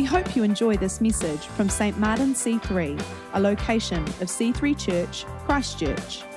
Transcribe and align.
We 0.00 0.06
hope 0.06 0.34
you 0.34 0.44
enjoy 0.44 0.78
this 0.78 1.02
message 1.02 1.44
from 1.48 1.68
St. 1.68 1.98
Martin 1.98 2.32
C3, 2.32 2.98
a 3.34 3.38
location 3.38 4.02
of 4.02 4.28
C3 4.28 4.78
Church, 4.78 5.26
Christchurch. 5.44 6.29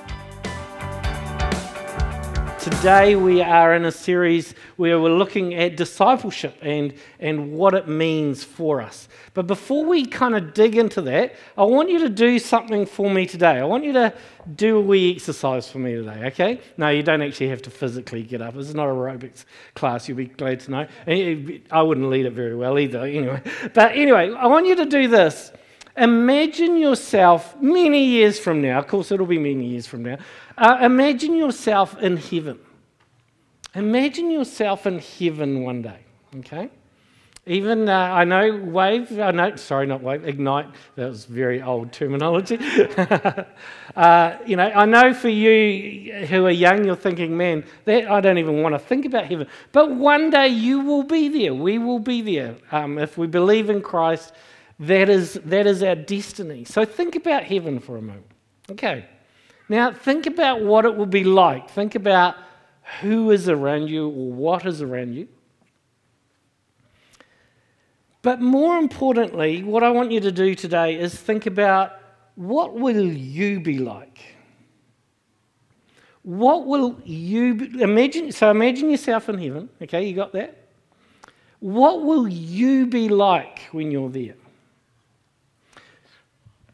Today, 2.64 3.14
we 3.14 3.42
are 3.42 3.74
in 3.74 3.84
a 3.84 3.92
series 3.92 4.54
where 4.76 4.98
we're 4.98 5.10
looking 5.10 5.52
at 5.52 5.76
discipleship 5.76 6.56
and, 6.62 6.94
and 7.20 7.52
what 7.52 7.74
it 7.74 7.88
means 7.88 8.42
for 8.42 8.80
us. 8.80 9.06
But 9.34 9.46
before 9.46 9.84
we 9.84 10.06
kind 10.06 10.34
of 10.34 10.54
dig 10.54 10.74
into 10.78 11.02
that, 11.02 11.34
I 11.58 11.64
want 11.64 11.90
you 11.90 11.98
to 11.98 12.08
do 12.08 12.38
something 12.38 12.86
for 12.86 13.10
me 13.10 13.26
today. 13.26 13.58
I 13.58 13.64
want 13.64 13.84
you 13.84 13.92
to 13.92 14.14
do 14.56 14.78
a 14.78 14.80
wee 14.80 15.14
exercise 15.14 15.70
for 15.70 15.78
me 15.78 15.96
today, 15.96 16.24
okay? 16.28 16.58
No, 16.78 16.88
you 16.88 17.02
don't 17.02 17.20
actually 17.20 17.48
have 17.48 17.60
to 17.60 17.70
physically 17.70 18.22
get 18.22 18.40
up. 18.40 18.56
It's 18.56 18.72
not 18.72 18.88
aerobics 18.88 19.44
class, 19.74 20.08
you'll 20.08 20.16
be 20.16 20.24
glad 20.24 20.60
to 20.60 20.70
know. 20.70 20.86
Eh, 21.06 21.12
eh, 21.12 21.58
I 21.70 21.82
wouldn't 21.82 22.08
lead 22.08 22.24
it 22.24 22.32
very 22.32 22.56
well 22.56 22.78
either, 22.78 23.00
anyway. 23.00 23.42
But 23.74 23.92
anyway, 23.92 24.32
I 24.32 24.46
want 24.46 24.64
you 24.64 24.76
to 24.76 24.86
do 24.86 25.06
this. 25.06 25.52
Imagine 25.96 26.76
yourself 26.76 27.60
many 27.60 28.04
years 28.04 28.40
from 28.40 28.60
now, 28.60 28.80
of 28.80 28.88
course, 28.88 29.12
it'll 29.12 29.26
be 29.26 29.38
many 29.38 29.66
years 29.66 29.86
from 29.86 30.02
now. 30.02 30.16
Uh, 30.56 30.78
imagine 30.82 31.34
yourself 31.34 31.98
in 31.98 32.16
heaven. 32.16 32.58
Imagine 33.74 34.30
yourself 34.30 34.86
in 34.86 35.00
heaven 35.00 35.62
one 35.62 35.82
day, 35.82 35.98
okay? 36.36 36.70
Even, 37.46 37.88
uh, 37.88 37.92
I 37.92 38.24
know, 38.24 38.56
wave, 38.56 39.18
I 39.18 39.30
know, 39.32 39.56
sorry, 39.56 39.86
not 39.86 40.00
wave, 40.00 40.26
ignite, 40.26 40.66
that 40.94 41.08
was 41.08 41.26
very 41.26 41.60
old 41.60 41.92
terminology. 41.92 42.58
uh, 43.96 44.36
you 44.46 44.56
know, 44.56 44.70
I 44.74 44.86
know 44.86 45.12
for 45.12 45.28
you 45.28 46.24
who 46.26 46.46
are 46.46 46.50
young, 46.50 46.84
you're 46.84 46.96
thinking, 46.96 47.36
man, 47.36 47.64
that, 47.84 48.10
I 48.10 48.20
don't 48.20 48.38
even 48.38 48.62
want 48.62 48.76
to 48.76 48.78
think 48.78 49.04
about 49.04 49.26
heaven. 49.26 49.46
But 49.72 49.90
one 49.90 50.30
day 50.30 50.48
you 50.48 50.80
will 50.80 51.02
be 51.02 51.28
there. 51.28 51.52
We 51.52 51.78
will 51.78 51.98
be 51.98 52.22
there. 52.22 52.56
Um, 52.72 52.96
if 52.98 53.18
we 53.18 53.26
believe 53.26 53.68
in 53.68 53.82
Christ, 53.82 54.32
that 54.78 55.10
is, 55.10 55.34
that 55.44 55.66
is 55.66 55.82
our 55.82 55.96
destiny. 55.96 56.64
So 56.64 56.84
think 56.86 57.14
about 57.14 57.42
heaven 57.42 57.78
for 57.78 57.96
a 57.98 58.02
moment. 58.02 58.26
Okay. 58.70 59.06
Now, 59.68 59.92
think 59.92 60.26
about 60.26 60.62
what 60.62 60.84
it 60.84 60.94
will 60.94 61.06
be 61.06 61.24
like. 61.24 61.70
Think 61.70 61.94
about 61.94 62.36
who 63.00 63.30
is 63.30 63.48
around 63.48 63.88
you 63.88 64.08
or 64.08 64.32
what 64.32 64.66
is 64.66 64.82
around 64.82 65.14
you. 65.14 65.28
But 68.22 68.40
more 68.40 68.78
importantly, 68.78 69.62
what 69.62 69.82
I 69.82 69.90
want 69.90 70.10
you 70.10 70.20
to 70.20 70.32
do 70.32 70.54
today 70.54 70.98
is 70.98 71.14
think 71.14 71.46
about 71.46 71.92
what 72.36 72.74
will 72.74 73.06
you 73.06 73.60
be 73.60 73.78
like? 73.78 74.18
What 76.22 76.66
will 76.66 76.98
you 77.04 77.54
be, 77.54 77.82
imagine? 77.82 78.32
So 78.32 78.50
imagine 78.50 78.88
yourself 78.88 79.28
in 79.28 79.38
heaven. 79.38 79.68
Okay, 79.82 80.06
you 80.06 80.14
got 80.14 80.32
that? 80.32 80.56
What 81.60 82.02
will 82.02 82.26
you 82.26 82.86
be 82.86 83.08
like 83.08 83.60
when 83.72 83.90
you're 83.90 84.10
there? 84.10 84.34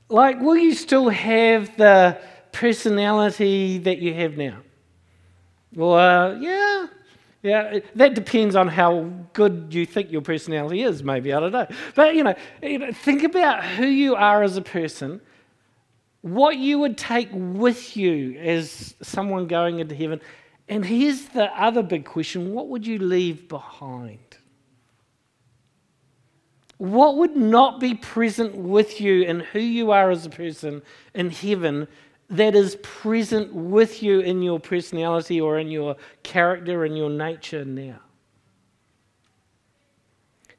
Like, 0.09 0.41
will 0.41 0.57
you 0.57 0.75
still 0.75 1.09
have 1.09 1.77
the 1.77 2.21
personality 2.53 3.79
that 3.79 3.99
you 3.99 4.15
have 4.15 4.37
now? 4.37 4.59
Well, 5.75 5.95
uh, 5.95 6.35
yeah, 6.39 6.87
yeah, 7.43 7.79
that 7.95 8.15
depends 8.15 8.55
on 8.55 8.69
how 8.69 9.11
good 9.33 9.69
you 9.71 9.87
think 9.87 10.13
your 10.13 10.21
personality 10.21 10.83
is, 10.83 11.03
maybe, 11.03 11.33
I 11.33 11.41
don't 11.41 11.53
know. 11.53 11.67
But, 11.95 12.15
you 12.15 12.23
know, 12.23 12.35
you 12.63 12.79
know, 12.79 12.93
think 12.93 13.23
about 13.23 13.65
who 13.65 13.87
you 13.87 14.15
are 14.15 14.43
as 14.43 14.59
a 14.59 14.63
person, 14.63 15.23
what 16.21 16.59
you 16.59 16.79
would 16.81 16.99
take 16.99 17.29
with 17.33 17.97
you 17.97 18.39
as 18.39 18.95
someone 19.01 19.47
going 19.47 19.79
into 19.79 19.95
heaven. 19.95 20.21
And 20.69 20.85
here's 20.85 21.27
the 21.27 21.45
other 21.61 21.83
big 21.83 22.05
question 22.05 22.53
what 22.53 22.69
would 22.69 22.87
you 22.87 22.99
leave 22.99 23.49
behind? 23.49 24.19
What 26.77 27.17
would 27.17 27.37
not 27.37 27.81
be 27.81 27.95
present 27.95 28.55
with 28.55 29.01
you 29.01 29.25
and 29.25 29.43
who 29.43 29.61
you 29.61 29.93
are 29.93 30.11
as 30.11 30.27
a 30.27 30.31
person 30.31 30.83
in 31.15 31.31
heaven 31.31 31.89
that 32.31 32.55
is 32.55 32.77
present 32.83 33.53
with 33.53 34.03
you 34.03 34.21
in 34.21 34.43
your 34.43 34.61
personality 34.61 35.41
or 35.41 35.59
in 35.59 35.69
your 35.69 35.97
character 36.23 36.85
and 36.85 36.97
your 36.97 37.11
nature 37.11 37.65
now? 37.65 37.99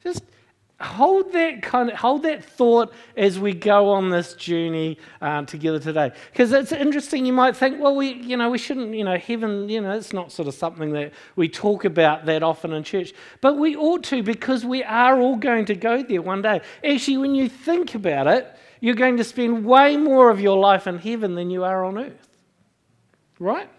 Just 0.03 0.23
hold 0.81 1.31
that 1.31 1.61
kind 1.61 1.89
of 1.89 1.97
hold 1.97 2.23
that 2.23 2.43
thought 2.43 2.91
as 3.15 3.39
we 3.39 3.53
go 3.53 3.89
on 3.89 4.09
this 4.09 4.33
journey 4.33 4.97
uh, 5.21 5.43
together 5.43 5.79
today. 5.79 6.11
Because 6.31 6.51
it's 6.51 6.71
interesting 6.71 7.25
you 7.25 7.33
might 7.33 7.55
think 7.55 7.79
well 7.79 7.95
we 7.95 8.13
you 8.13 8.35
know 8.35 8.49
we 8.49 8.57
shouldn't 8.57 8.93
you 8.93 9.03
know 9.03 9.17
heaven 9.17 9.69
you 9.69 9.79
know 9.79 9.91
it's 9.91 10.13
not 10.13 10.31
sort 10.31 10.47
of 10.47 10.53
something 10.53 10.91
that 10.93 11.13
we 11.35 11.47
talk 11.47 11.85
about 11.85 12.25
that 12.25 12.43
often 12.43 12.73
in 12.73 12.83
church. 12.83 13.13
But 13.41 13.57
we 13.57 13.75
ought 13.75 14.03
to 14.05 14.23
because 14.23 14.65
we 14.65 14.83
are 14.83 15.19
all 15.19 15.35
going 15.35 15.65
to 15.65 15.75
go 15.75 16.03
there 16.03 16.21
one 16.21 16.41
day. 16.41 16.61
Actually 16.83 17.17
when 17.17 17.35
you 17.35 17.47
think 17.47 17.95
about 17.95 18.27
it 18.27 18.55
you're 18.81 18.95
going 18.95 19.15
to 19.15 19.23
spend 19.23 19.63
way 19.63 19.95
more 19.95 20.29
of 20.29 20.41
your 20.41 20.57
life 20.57 20.87
in 20.87 20.97
heaven 20.97 21.35
than 21.35 21.49
you 21.49 21.63
are 21.63 21.85
on 21.85 21.97
earth 21.97 22.27
right 23.39 23.69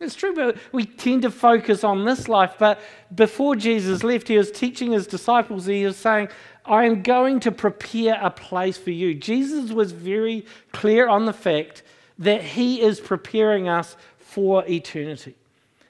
it's 0.00 0.14
true, 0.14 0.34
but 0.34 0.58
we 0.72 0.84
tend 0.84 1.22
to 1.22 1.30
focus 1.30 1.84
on 1.84 2.04
this 2.04 2.28
life. 2.28 2.54
But 2.58 2.80
before 3.14 3.54
Jesus 3.56 4.02
left, 4.02 4.28
he 4.28 4.36
was 4.36 4.50
teaching 4.50 4.92
his 4.92 5.06
disciples, 5.06 5.66
he 5.66 5.84
was 5.84 5.96
saying, 5.96 6.28
I 6.64 6.84
am 6.84 7.02
going 7.02 7.40
to 7.40 7.52
prepare 7.52 8.18
a 8.20 8.30
place 8.30 8.76
for 8.76 8.90
you. 8.90 9.14
Jesus 9.14 9.70
was 9.70 9.92
very 9.92 10.46
clear 10.72 11.08
on 11.08 11.26
the 11.26 11.32
fact 11.32 11.82
that 12.18 12.42
he 12.42 12.80
is 12.80 13.00
preparing 13.00 13.68
us 13.68 13.96
for 14.18 14.64
eternity. 14.66 15.34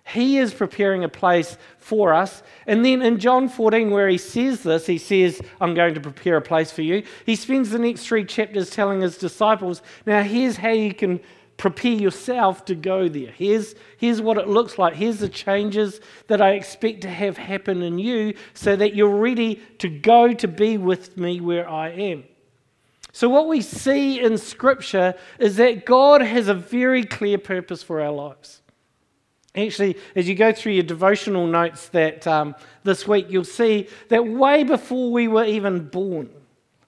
He 0.07 0.37
is 0.37 0.53
preparing 0.53 1.03
a 1.03 1.09
place 1.09 1.57
for 1.79 2.13
us. 2.13 2.43
And 2.67 2.85
then 2.85 3.01
in 3.01 3.19
John 3.19 3.49
14, 3.49 3.91
where 3.91 4.09
he 4.09 4.19
says 4.19 4.63
this, 4.63 4.87
he 4.87 4.99
says, 4.99 5.41
I'm 5.61 5.75
going 5.75 5.95
to 5.95 6.01
prepare 6.01 6.37
a 6.37 6.43
place 6.43 6.71
for 6.71 6.83
you. 6.83 7.05
He 7.25 7.37
spends 7.37 7.71
the 7.71 7.79
next 7.79 8.07
three 8.07 8.25
chapters 8.25 8.69
telling 8.69 9.01
his 9.01 9.17
disciples, 9.17 9.83
Now, 10.05 10.23
here's 10.23 10.57
how 10.57 10.71
you 10.71 10.93
can 10.93 11.21
prepare 11.57 11.93
yourself 11.93 12.67
to 12.67 12.75
go 12.75 13.09
there. 13.09 13.31
Here's, 13.31 13.75
here's 13.97 14.21
what 14.21 14.37
it 14.37 14.47
looks 14.47 14.79
like. 14.79 14.95
Here's 14.95 15.19
the 15.19 15.29
changes 15.29 16.01
that 16.27 16.43
I 16.43 16.51
expect 16.51 17.01
to 17.03 17.11
have 17.11 17.39
happen 17.39 17.83
in 17.83 17.99
you 17.99 18.35
so 18.53 18.77
that 18.77 18.95
you're 18.95 19.17
ready 19.17 19.63
to 19.79 19.89
go 19.89 20.35
to 20.35 20.49
be 20.49 20.77
with 20.77 21.17
me 21.17 21.41
where 21.41 21.69
I 21.69 21.91
am. 21.91 22.25
So, 23.13 23.29
what 23.29 23.47
we 23.47 23.63
see 23.63 24.21
in 24.21 24.37
Scripture 24.37 25.15
is 25.39 25.57
that 25.57 25.87
God 25.87 26.21
has 26.21 26.49
a 26.49 26.55
very 26.55 27.05
clear 27.05 27.39
purpose 27.39 27.83
for 27.83 28.01
our 28.03 28.11
lives. 28.11 28.61
Actually, 29.57 29.97
as 30.17 30.29
you 30.29 30.35
go 30.35 30.53
through 30.53 30.73
your 30.73 30.83
devotional 30.83 31.47
notes 31.47 31.89
that 31.89 32.27
um, 32.27 32.55
this 32.83 33.07
week, 33.07 33.27
you'll 33.29 33.45
see 33.45 33.89
that 34.09 34.27
way 34.27 34.65
before 34.65 35.13
we 35.13 35.29
were 35.29 35.45
even 35.45 35.89
born, 35.89 36.29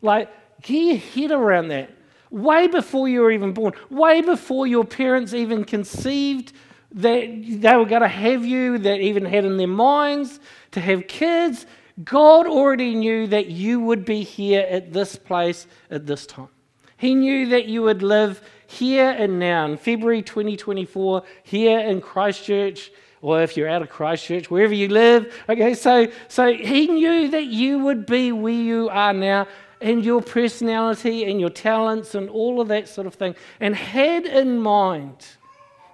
like, 0.03 0.29
get 0.63 0.75
your 0.75 0.97
head 0.97 1.31
around 1.31 1.69
that 1.69 1.91
way 2.31 2.67
before 2.67 3.09
you 3.09 3.21
were 3.21 3.31
even 3.31 3.53
born, 3.53 3.73
way 3.91 4.21
before 4.21 4.67
your 4.67 4.85
parents 4.85 5.33
even 5.33 5.65
conceived 5.65 6.53
that 6.93 7.27
they 7.47 7.77
were 7.77 7.85
going 7.85 8.03
to 8.03 8.09
have 8.09 8.45
you, 8.45 8.79
that 8.79 9.01
even 9.01 9.25
had 9.25 9.45
in 9.45 9.57
their 9.57 9.67
minds 9.67 10.41
to 10.73 10.81
have 10.81 11.07
kids. 11.07 11.67
God 12.05 12.47
already 12.47 12.95
knew 12.95 13.27
that 13.29 13.47
you 13.47 13.81
would 13.81 14.05
be 14.05 14.23
here 14.23 14.67
at 14.69 14.93
this 14.93 15.17
place 15.17 15.67
at 15.91 16.07
this 16.07 16.27
time. 16.27 16.49
He 16.99 17.15
knew 17.15 17.49
that 17.49 17.67
you 17.67 17.83
would 17.83 18.03
live 18.03 18.41
here 18.67 19.11
and 19.11 19.39
now 19.39 19.67
in 19.67 19.77
February 19.77 20.23
2024, 20.23 21.23
here 21.43 21.81
in 21.81 22.01
Christchurch, 22.01 22.91
or 23.23 23.43
if 23.43 23.57
you're 23.57 23.69
out 23.69 23.83
of 23.83 23.89
Christchurch, 23.89 24.51
wherever 24.51 24.75
you 24.75 24.89
live. 24.89 25.35
Okay, 25.49 25.75
so, 25.75 26.09
so 26.29 26.53
he 26.53 26.87
knew 26.87 27.29
that 27.29 27.47
you 27.47 27.79
would 27.81 28.07
be 28.07 28.33
where 28.33 28.53
you 28.53 28.89
are 28.89 29.13
now 29.13 29.47
and 29.81 30.05
your 30.05 30.23
personality 30.23 31.25
and 31.25 31.41
your 31.41 31.51
talents 31.51 32.15
and 32.15 32.29
all 32.31 32.61
of 32.61 32.69
that 32.69 32.89
sort 32.89 33.07
of 33.07 33.15
thing, 33.15 33.35
and 33.61 33.75
had 33.75 34.25
in 34.25 34.59
mind 34.59 35.27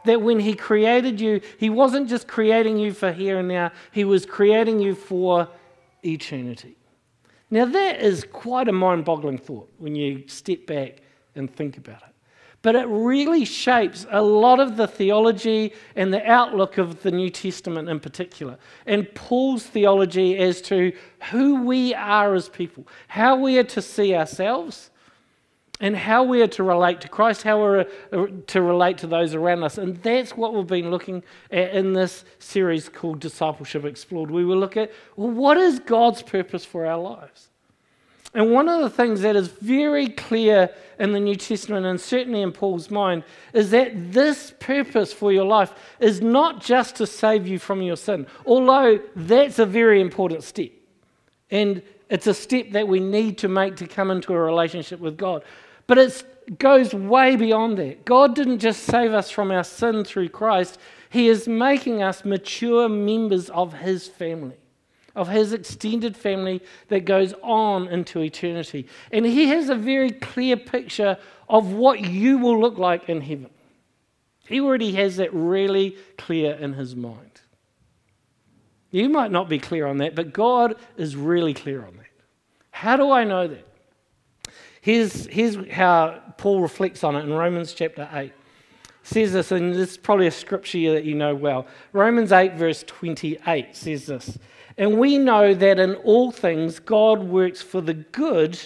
that 0.04 0.20
when 0.20 0.40
He 0.40 0.54
created 0.54 1.20
you, 1.20 1.40
He 1.58 1.70
wasn't 1.70 2.08
just 2.08 2.28
creating 2.28 2.78
you 2.78 2.92
for 2.92 3.12
here 3.12 3.38
and 3.38 3.48
now, 3.48 3.72
He 3.90 4.04
was 4.04 4.26
creating 4.26 4.80
you 4.80 4.94
for 4.94 5.48
eternity. 6.04 6.76
Now, 7.50 7.66
that 7.66 8.00
is 8.00 8.24
quite 8.24 8.68
a 8.68 8.72
mind 8.72 9.04
boggling 9.04 9.38
thought 9.38 9.70
when 9.78 9.94
you 9.94 10.26
step 10.26 10.66
back 10.66 11.02
and 11.34 11.54
think 11.54 11.76
about 11.76 12.02
it 12.02 12.11
but 12.62 12.76
it 12.76 12.86
really 12.86 13.44
shapes 13.44 14.06
a 14.10 14.22
lot 14.22 14.60
of 14.60 14.76
the 14.76 14.86
theology 14.86 15.72
and 15.96 16.14
the 16.14 16.24
outlook 16.30 16.78
of 16.78 17.02
the 17.02 17.10
New 17.10 17.28
Testament 17.28 17.88
in 17.88 18.00
particular, 18.00 18.56
and 18.86 19.12
Paul's 19.14 19.64
theology 19.64 20.38
as 20.38 20.62
to 20.62 20.92
who 21.30 21.62
we 21.64 21.92
are 21.94 22.34
as 22.34 22.48
people, 22.48 22.86
how 23.08 23.36
we 23.36 23.58
are 23.58 23.64
to 23.64 23.82
see 23.82 24.14
ourselves, 24.14 24.90
and 25.80 25.96
how 25.96 26.22
we 26.22 26.40
are 26.40 26.48
to 26.48 26.62
relate 26.62 27.00
to 27.00 27.08
Christ, 27.08 27.42
how 27.42 27.60
we're 27.60 27.80
uh, 28.12 28.26
to 28.46 28.62
relate 28.62 28.98
to 28.98 29.08
those 29.08 29.34
around 29.34 29.64
us. 29.64 29.78
And 29.78 29.96
that's 29.96 30.36
what 30.36 30.54
we've 30.54 30.64
been 30.64 30.90
looking 30.90 31.24
at 31.50 31.74
in 31.74 31.92
this 31.92 32.24
series 32.38 32.88
called 32.88 33.18
Discipleship 33.18 33.84
Explored. 33.84 34.30
We 34.30 34.44
will 34.44 34.58
look 34.58 34.76
at 34.76 34.92
well, 35.16 35.30
what 35.30 35.56
is 35.56 35.80
God's 35.80 36.22
purpose 36.22 36.64
for 36.64 36.86
our 36.86 36.98
lives? 36.98 37.48
And 38.34 38.50
one 38.50 38.68
of 38.68 38.80
the 38.80 38.90
things 38.90 39.20
that 39.22 39.36
is 39.36 39.48
very 39.48 40.08
clear 40.08 40.70
in 40.98 41.12
the 41.12 41.20
New 41.20 41.34
Testament, 41.36 41.84
and 41.84 42.00
certainly 42.00 42.40
in 42.40 42.52
Paul's 42.52 42.90
mind, 42.90 43.24
is 43.52 43.70
that 43.72 44.12
this 44.12 44.54
purpose 44.58 45.12
for 45.12 45.32
your 45.32 45.44
life 45.44 45.72
is 46.00 46.20
not 46.20 46.62
just 46.62 46.96
to 46.96 47.06
save 47.06 47.46
you 47.46 47.58
from 47.58 47.82
your 47.82 47.96
sin, 47.96 48.26
although 48.46 49.00
that's 49.14 49.58
a 49.58 49.66
very 49.66 50.00
important 50.00 50.44
step. 50.44 50.70
And 51.50 51.82
It's 52.12 52.26
a 52.26 52.34
step 52.34 52.72
that 52.72 52.86
we 52.86 53.00
need 53.00 53.38
to 53.38 53.48
make 53.48 53.76
to 53.76 53.86
come 53.86 54.10
into 54.10 54.34
a 54.34 54.38
relationship 54.38 55.00
with 55.00 55.16
God. 55.16 55.42
But 55.86 55.96
it 55.96 56.58
goes 56.58 56.92
way 56.92 57.36
beyond 57.36 57.78
that. 57.78 58.04
God 58.04 58.34
didn't 58.34 58.58
just 58.58 58.82
save 58.82 59.14
us 59.14 59.30
from 59.30 59.50
our 59.50 59.64
sin 59.64 60.04
through 60.04 60.28
Christ, 60.28 60.78
He 61.08 61.28
is 61.28 61.48
making 61.48 62.02
us 62.02 62.22
mature 62.22 62.86
members 62.86 63.48
of 63.48 63.72
His 63.72 64.08
family, 64.08 64.56
of 65.14 65.28
His 65.28 65.52
extended 65.52 66.16
family 66.16 66.62
that 66.88 67.04
goes 67.04 67.34
on 67.42 67.88
into 67.88 68.20
eternity. 68.20 68.86
And 69.10 69.24
He 69.24 69.48
has 69.48 69.68
a 69.68 69.74
very 69.74 70.10
clear 70.10 70.56
picture 70.56 71.18
of 71.48 71.72
what 71.72 72.00
you 72.00 72.38
will 72.38 72.60
look 72.60 72.78
like 72.78 73.08
in 73.08 73.20
heaven. 73.20 73.50
He 74.46 74.60
already 74.60 74.92
has 74.92 75.16
that 75.16 75.32
really 75.32 75.96
clear 76.18 76.54
in 76.54 76.74
His 76.74 76.96
mind. 76.96 77.40
You 78.90 79.08
might 79.08 79.30
not 79.30 79.48
be 79.48 79.58
clear 79.58 79.86
on 79.86 79.98
that, 79.98 80.14
but 80.14 80.32
God 80.32 80.76
is 80.96 81.16
really 81.16 81.54
clear 81.54 81.84
on 81.84 81.96
that. 81.96 82.06
How 82.70 82.96
do 82.96 83.10
I 83.10 83.24
know 83.24 83.48
that? 83.48 83.66
Here's, 84.82 85.26
here's 85.26 85.56
how 85.70 86.20
Paul 86.36 86.60
reflects 86.60 87.04
on 87.04 87.14
it 87.16 87.20
in 87.20 87.32
Romans 87.32 87.72
chapter 87.72 88.08
8. 88.12 88.32
He 88.82 88.90
says 89.02 89.32
this, 89.32 89.52
and 89.52 89.74
this 89.74 89.92
is 89.92 89.96
probably 89.96 90.26
a 90.26 90.32
scripture 90.32 90.92
that 90.94 91.04
you 91.04 91.14
know 91.14 91.34
well. 91.34 91.66
Romans 91.92 92.32
8, 92.32 92.54
verse 92.54 92.84
28 92.86 93.76
says 93.76 94.06
this 94.06 94.38
And 94.82 94.98
we 94.98 95.16
know 95.16 95.54
that 95.54 95.78
in 95.78 95.94
all 95.94 96.32
things 96.32 96.80
God 96.80 97.22
works 97.22 97.62
for 97.62 97.80
the 97.80 97.94
good. 97.94 98.58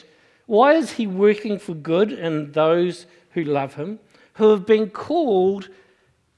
Why 0.47 0.73
is 0.73 0.93
he 0.93 1.07
working 1.07 1.59
for 1.59 1.75
good 1.75 2.11
in 2.11 2.53
those 2.53 3.05
who 3.33 3.45
love 3.45 3.75
him, 3.75 3.99
who 4.33 4.49
have 4.49 4.65
been 4.65 4.89
called 4.89 5.69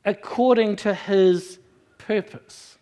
according 0.04 0.74
to 0.76 0.94
his 0.94 1.60
purpose? 1.96 2.76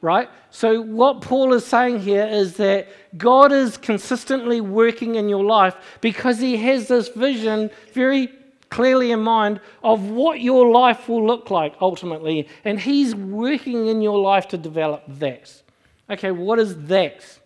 right? 0.00 0.30
So, 0.48 0.80
what 0.80 1.20
Paul 1.20 1.52
is 1.52 1.66
saying 1.66 2.00
here 2.00 2.26
is 2.26 2.56
that 2.56 2.88
God 3.18 3.52
is 3.52 3.76
consistently 3.76 4.62
working 4.62 5.16
in 5.16 5.28
your 5.28 5.44
life 5.44 5.76
because 6.00 6.38
he 6.38 6.56
has 6.56 6.88
this 6.88 7.08
vision 7.08 7.70
very 7.92 8.28
clearly 8.70 9.10
in 9.10 9.20
mind 9.20 9.60
of 9.82 10.08
what 10.08 10.40
your 10.40 10.70
life 10.70 11.08
will 11.08 11.26
look 11.26 11.50
like 11.50 11.74
ultimately, 11.80 12.48
and 12.64 12.80
he's 12.80 13.14
working 13.14 13.88
in 13.88 14.00
your 14.00 14.18
life 14.18 14.48
to 14.48 14.56
develop 14.56 15.02
that. 15.06 15.62
Okay, 16.08 16.30
what 16.30 16.58
is 16.58 16.86
that? 16.86 17.38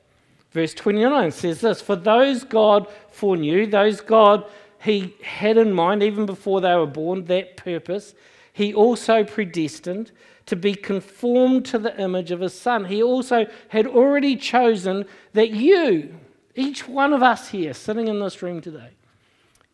Verse 0.53 0.73
29 0.73 1.32
says 1.32 1.61
this 1.61 1.81
For 1.81 1.97
those 1.97 2.44
God 2.44 2.87
foreknew, 3.11 3.67
those 3.67 4.00
God 4.00 4.44
he 4.81 5.15
had 5.23 5.56
in 5.56 5.73
mind 5.73 6.03
even 6.03 6.26
before 6.26 6.61
they 6.61 6.75
were 6.75 6.87
born, 6.87 7.25
that 7.25 7.56
purpose, 7.56 8.15
he 8.53 8.73
also 8.73 9.25
predestined 9.25 10.12
to 10.47 10.56
be 10.56 10.75
conformed 10.75 11.65
to 11.67 11.79
the 11.79 11.99
image 12.00 12.31
of 12.31 12.41
his 12.41 12.59
son. 12.59 12.85
He 12.85 13.03
also 13.03 13.47
had 13.69 13.87
already 13.87 14.37
chosen 14.37 15.06
that 15.32 15.50
you, 15.50 16.15
each 16.55 16.87
one 16.87 17.12
of 17.12 17.23
us 17.23 17.49
here 17.49 17.73
sitting 17.73 18.09
in 18.09 18.20
this 18.20 18.43
room 18.43 18.61
today, 18.61 18.91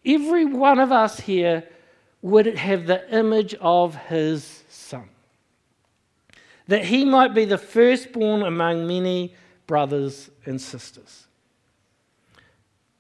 every 0.05 0.45
one 0.45 0.79
of 0.79 0.93
us 0.93 1.21
here 1.21 1.65
would 2.23 2.47
have 2.47 2.87
the 2.87 3.17
image 3.17 3.55
of 3.61 3.95
his 3.95 4.65
son. 4.69 5.09
That 6.69 6.85
he 6.85 7.05
might 7.05 7.35
be 7.35 7.45
the 7.45 7.59
firstborn 7.59 8.43
among 8.43 8.87
many 8.87 9.35
brothers 9.67 10.31
and 10.45 10.61
sisters. 10.61 11.27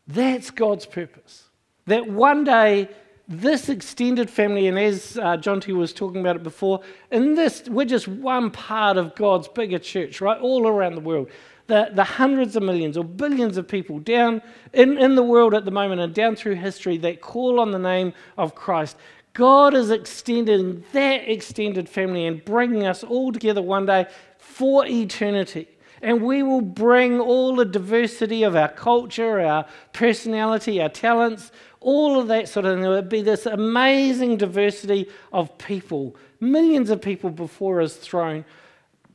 That's 0.06 0.50
God's 0.50 0.86
purpose. 0.86 1.44
That 1.86 2.08
one 2.08 2.44
day 2.44 2.88
this 3.30 3.68
extended 3.68 4.28
family, 4.28 4.66
and 4.66 4.76
as 4.76 5.16
uh, 5.16 5.36
John 5.36 5.60
T 5.60 5.72
was 5.72 5.92
talking 5.92 6.20
about 6.20 6.34
it 6.34 6.42
before, 6.42 6.80
in 7.12 7.36
this, 7.36 7.62
we're 7.68 7.84
just 7.84 8.08
one 8.08 8.50
part 8.50 8.96
of 8.96 9.14
God's 9.14 9.46
bigger 9.46 9.78
church, 9.78 10.20
right? 10.20 10.40
All 10.40 10.66
around 10.66 10.96
the 10.96 11.00
world. 11.00 11.30
The, 11.70 11.88
the 11.94 12.02
hundreds 12.02 12.56
of 12.56 12.64
millions 12.64 12.96
or 12.96 13.04
billions 13.04 13.56
of 13.56 13.68
people 13.68 14.00
down 14.00 14.42
in, 14.72 14.98
in 14.98 15.14
the 15.14 15.22
world 15.22 15.54
at 15.54 15.64
the 15.64 15.70
moment 15.70 16.00
and 16.00 16.12
down 16.12 16.34
through 16.34 16.56
history 16.56 16.98
that 16.98 17.20
call 17.20 17.60
on 17.60 17.70
the 17.70 17.78
name 17.78 18.12
of 18.36 18.56
Christ. 18.56 18.96
God 19.34 19.74
is 19.74 19.92
extending 19.92 20.82
that 20.90 21.30
extended 21.30 21.88
family 21.88 22.26
and 22.26 22.44
bringing 22.44 22.86
us 22.86 23.04
all 23.04 23.30
together 23.30 23.62
one 23.62 23.86
day 23.86 24.06
for 24.36 24.84
eternity. 24.84 25.68
And 26.02 26.22
we 26.22 26.42
will 26.42 26.60
bring 26.60 27.20
all 27.20 27.54
the 27.54 27.64
diversity 27.64 28.42
of 28.42 28.56
our 28.56 28.68
culture, 28.68 29.38
our 29.38 29.64
personality, 29.92 30.82
our 30.82 30.88
talents, 30.88 31.52
all 31.78 32.18
of 32.18 32.26
that 32.26 32.48
sort 32.48 32.66
of 32.66 32.74
thing. 32.74 32.82
There 32.82 32.90
would 32.90 33.08
be 33.08 33.22
this 33.22 33.46
amazing 33.46 34.38
diversity 34.38 35.08
of 35.32 35.56
people, 35.56 36.16
millions 36.40 36.90
of 36.90 37.00
people 37.00 37.30
before 37.30 37.78
his 37.78 37.94
throne, 37.94 38.44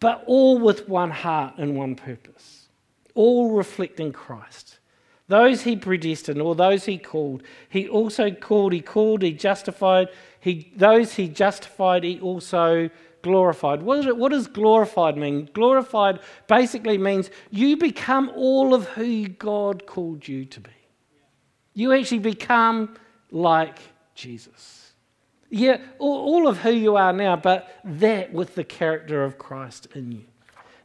but 0.05 0.23
all 0.27 0.59
with 0.59 0.87
one 0.87 1.09
heart 1.09 1.55
and 1.57 1.75
one 1.75 1.95
purpose, 1.95 2.67
all 3.15 3.55
reflecting 3.55 4.11
Christ. 4.13 4.77
Those 5.29 5.63
he 5.63 5.75
predestined, 5.75 6.39
or 6.39 6.53
those 6.53 6.85
he 6.85 6.99
called, 6.99 7.41
he 7.69 7.87
also 7.87 8.29
called, 8.29 8.71
he 8.71 8.81
called, 8.81 9.23
he 9.23 9.33
justified, 9.33 10.09
he, 10.39 10.71
those 10.75 11.15
he 11.15 11.27
justified, 11.27 12.03
he 12.03 12.19
also 12.19 12.91
glorified. 13.23 13.81
What, 13.81 14.05
it, 14.05 14.15
what 14.15 14.31
does 14.31 14.45
glorified 14.45 15.17
mean? 15.17 15.49
Glorified 15.53 16.19
basically 16.47 16.99
means 16.99 17.31
you 17.49 17.75
become 17.75 18.31
all 18.35 18.75
of 18.75 18.85
who 18.89 19.27
God 19.27 19.87
called 19.87 20.27
you 20.27 20.45
to 20.45 20.59
be. 20.59 20.69
You 21.73 21.93
actually 21.93 22.19
become 22.19 22.95
like 23.31 23.79
Jesus. 24.13 24.84
Yeah, 25.49 25.77
all 25.99 26.47
of 26.47 26.57
who 26.59 26.71
you 26.71 26.95
are 26.95 27.13
now, 27.13 27.35
but 27.35 27.79
that 27.83 28.33
with 28.33 28.55
the 28.55 28.63
character 28.63 29.23
of 29.23 29.37
Christ 29.37 29.87
in 29.93 30.11
you. 30.11 30.23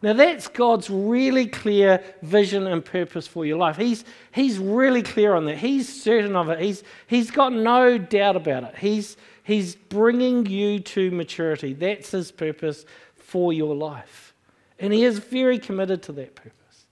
Now, 0.03 0.15
that's 0.15 0.49
God's 0.49 0.89
really 0.89 1.47
clear 1.47 2.03
vision 2.23 2.67
and 2.67 2.83
purpose 2.83 3.27
for 3.27 3.45
your 3.45 3.59
life. 3.59 3.77
He's, 3.77 4.05
he's 4.33 4.59
really 4.59 5.03
clear 5.03 5.35
on 5.35 5.45
that. 5.45 5.59
He's 5.59 6.03
certain 6.03 6.37
of 6.37 6.49
it. 6.49 6.59
He's, 6.59 6.83
he's 7.07 7.31
got 7.31 7.53
no 7.53 7.99
doubt 7.99 8.37
about 8.37 8.65
it. 8.65 8.77
He's, 8.79 9.19
he's 9.45 9.75
bringing 9.75 10.47
you 10.47 10.81
to 10.81 11.11
maturity. 11.11 11.75
That's 11.75 12.13
His 12.13 12.33
purpose 12.33 12.87
for 13.17 13.53
your 13.53 13.77
life. 13.77 14.33
And 14.79 14.93
He 14.93 15.05
is 15.05 15.19
very 15.19 15.59
committed 15.59 16.03
to 16.05 16.13
that 16.13 16.35
purpose. 16.35 16.87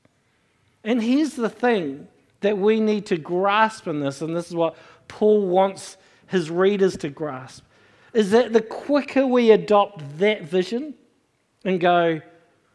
And 0.84 1.02
here's 1.02 1.34
the 1.34 1.48
thing 1.48 2.08
that 2.40 2.58
we 2.58 2.78
need 2.78 3.06
to 3.06 3.16
grasp 3.16 3.88
in 3.88 4.00
this, 4.00 4.20
and 4.20 4.36
this 4.36 4.48
is 4.48 4.54
what 4.54 4.76
Paul 5.08 5.46
wants 5.46 5.96
his 6.28 6.50
readers 6.50 6.96
to 6.98 7.08
grasp, 7.08 7.64
is 8.12 8.30
that 8.30 8.52
the 8.52 8.62
quicker 8.62 9.26
we 9.26 9.50
adopt 9.50 10.18
that 10.18 10.42
vision 10.44 10.94
and 11.64 11.80
go, 11.80 12.20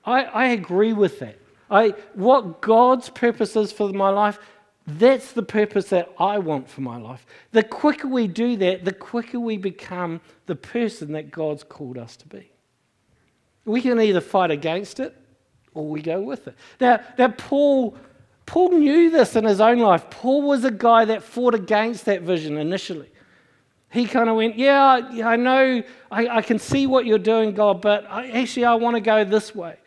I, 0.05 0.23
I 0.23 0.45
agree 0.47 0.93
with 0.93 1.19
that. 1.19 1.39
I, 1.69 1.95
what 2.13 2.61
God's 2.61 3.09
purpose 3.09 3.55
is 3.55 3.71
for 3.71 3.91
my 3.93 4.09
life, 4.09 4.39
that's 4.85 5.31
the 5.31 5.43
purpose 5.43 5.89
that 5.89 6.09
I 6.19 6.39
want 6.39 6.69
for 6.69 6.81
my 6.81 6.97
life. 6.97 7.25
The 7.51 7.63
quicker 7.63 8.07
we 8.07 8.27
do 8.27 8.57
that, 8.57 8.83
the 8.83 8.93
quicker 8.93 9.39
we 9.39 9.57
become 9.57 10.19
the 10.45 10.55
person 10.55 11.13
that 11.13 11.31
God's 11.31 11.63
called 11.63 11.97
us 11.97 12.17
to 12.17 12.27
be. 12.27 12.51
We 13.65 13.81
can 13.81 13.99
either 13.99 14.19
fight 14.19 14.51
against 14.51 14.99
it 14.99 15.15
or 15.73 15.87
we 15.87 16.01
go 16.01 16.21
with 16.21 16.47
it. 16.47 16.55
Now, 16.81 16.99
now 17.17 17.29
Paul 17.29 17.97
Paul 18.45 18.71
knew 18.71 19.09
this 19.09 19.35
in 19.35 19.45
his 19.45 19.61
own 19.61 19.79
life. 19.79 20.09
Paul 20.09 20.41
was 20.41 20.65
a 20.65 20.71
guy 20.71 21.05
that 21.05 21.23
fought 21.23 21.55
against 21.55 22.05
that 22.05 22.23
vision 22.23 22.57
initially. 22.57 23.09
He 23.93 24.07
kind 24.07 24.27
of 24.27 24.35
went, 24.35 24.57
Yeah, 24.57 25.07
I 25.23 25.35
know, 25.35 25.83
I, 26.11 26.27
I, 26.27 26.41
can 26.41 26.57
see 26.57 26.87
what 26.87 27.05
you're 27.05 27.19
doing, 27.19 27.53
God, 27.53 27.79
but 27.79 28.09
I, 28.09 28.27
actually, 28.31 28.65
I 28.65 28.73
want 28.73 28.95
to 28.95 29.01
go 29.01 29.23
this 29.23 29.53
way. 29.53 29.77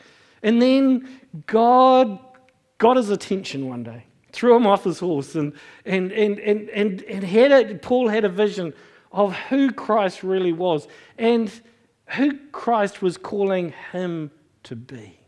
And 0.44 0.62
then 0.62 1.08
God 1.46 2.20
got 2.78 2.96
his 2.96 3.10
attention 3.10 3.68
one 3.68 3.82
day, 3.82 4.04
threw 4.30 4.54
him 4.54 4.64
off 4.64 4.84
his 4.84 5.00
horse, 5.00 5.34
and, 5.34 5.54
and, 5.84 6.12
and, 6.12 6.38
and, 6.38 6.68
and, 6.68 7.02
and 7.02 7.24
had 7.24 7.50
a, 7.50 7.74
Paul 7.74 8.06
had 8.06 8.24
a 8.24 8.28
vision 8.28 8.74
of 9.10 9.34
who 9.34 9.72
Christ 9.72 10.22
really 10.22 10.52
was 10.52 10.86
and 11.18 11.50
who 12.10 12.38
Christ 12.52 13.02
was 13.02 13.16
calling 13.16 13.74
him 13.90 14.30
to 14.62 14.76
be. 14.76 15.18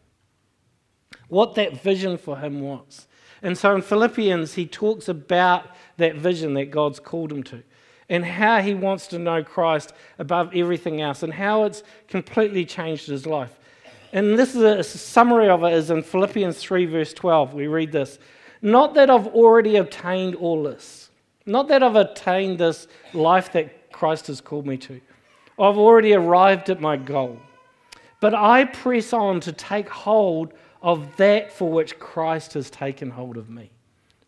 What 1.27 1.57
that 1.57 1.83
vision 1.83 2.17
for 2.17 2.39
him 2.39 2.61
was. 2.61 3.09
And 3.43 3.59
so 3.59 3.75
in 3.75 3.83
Philippians, 3.83 4.55
he 4.55 4.67
talks 4.67 5.09
about 5.09 5.65
that 5.97 6.15
vision 6.15 6.55
that 6.55 6.67
God's 6.67 7.01
called 7.01 7.33
him 7.33 7.43
to 7.45 7.65
and 8.09 8.25
how 8.25 8.61
he 8.61 8.75
wants 8.75 9.07
to 9.09 9.19
know 9.19 9.43
Christ 9.45 9.93
above 10.19 10.55
everything 10.55 11.01
else 11.01 11.23
and 11.23 11.33
how 11.33 11.65
it's 11.65 11.83
completely 12.09 12.65
changed 12.65 13.07
his 13.07 13.27
life. 13.27 13.59
And 14.13 14.39
this 14.39 14.55
is 14.55 14.63
a 14.63 14.83
summary 14.83 15.49
of 15.49 15.63
it 15.65 15.75
is 15.75 15.91
in 15.91 16.03
Philippians 16.03 16.59
3, 16.59 16.87
verse 16.87 17.13
12. 17.13 17.53
We 17.53 17.67
read 17.67 17.93
this 17.93 18.19
Not 18.63 18.95
that 18.95 19.11
I've 19.11 19.27
already 19.29 19.77
obtained 19.77 20.35
all 20.37 20.63
this, 20.63 21.11
not 21.45 21.69
that 21.69 21.83
I've 21.83 21.97
attained 21.97 22.59
this 22.59 22.89
life 23.13 23.53
that 23.53 23.93
Christ 23.93 24.29
has 24.29 24.41
called 24.41 24.67
me 24.67 24.77
to. 24.79 25.01
I've 25.59 25.77
already 25.77 26.15
arrived 26.15 26.71
at 26.71 26.81
my 26.81 26.97
goal. 26.97 27.39
But 28.21 28.35
I 28.35 28.65
press 28.65 29.13
on 29.13 29.41
to 29.41 29.53
take 29.53 29.89
hold 29.89 30.53
of 30.83 31.17
that 31.17 31.53
for 31.53 31.71
which 31.71 31.99
Christ 31.99 32.55
has 32.55 32.71
taken 32.71 33.11
hold 33.11 33.37
of 33.37 33.51
me. 33.51 33.71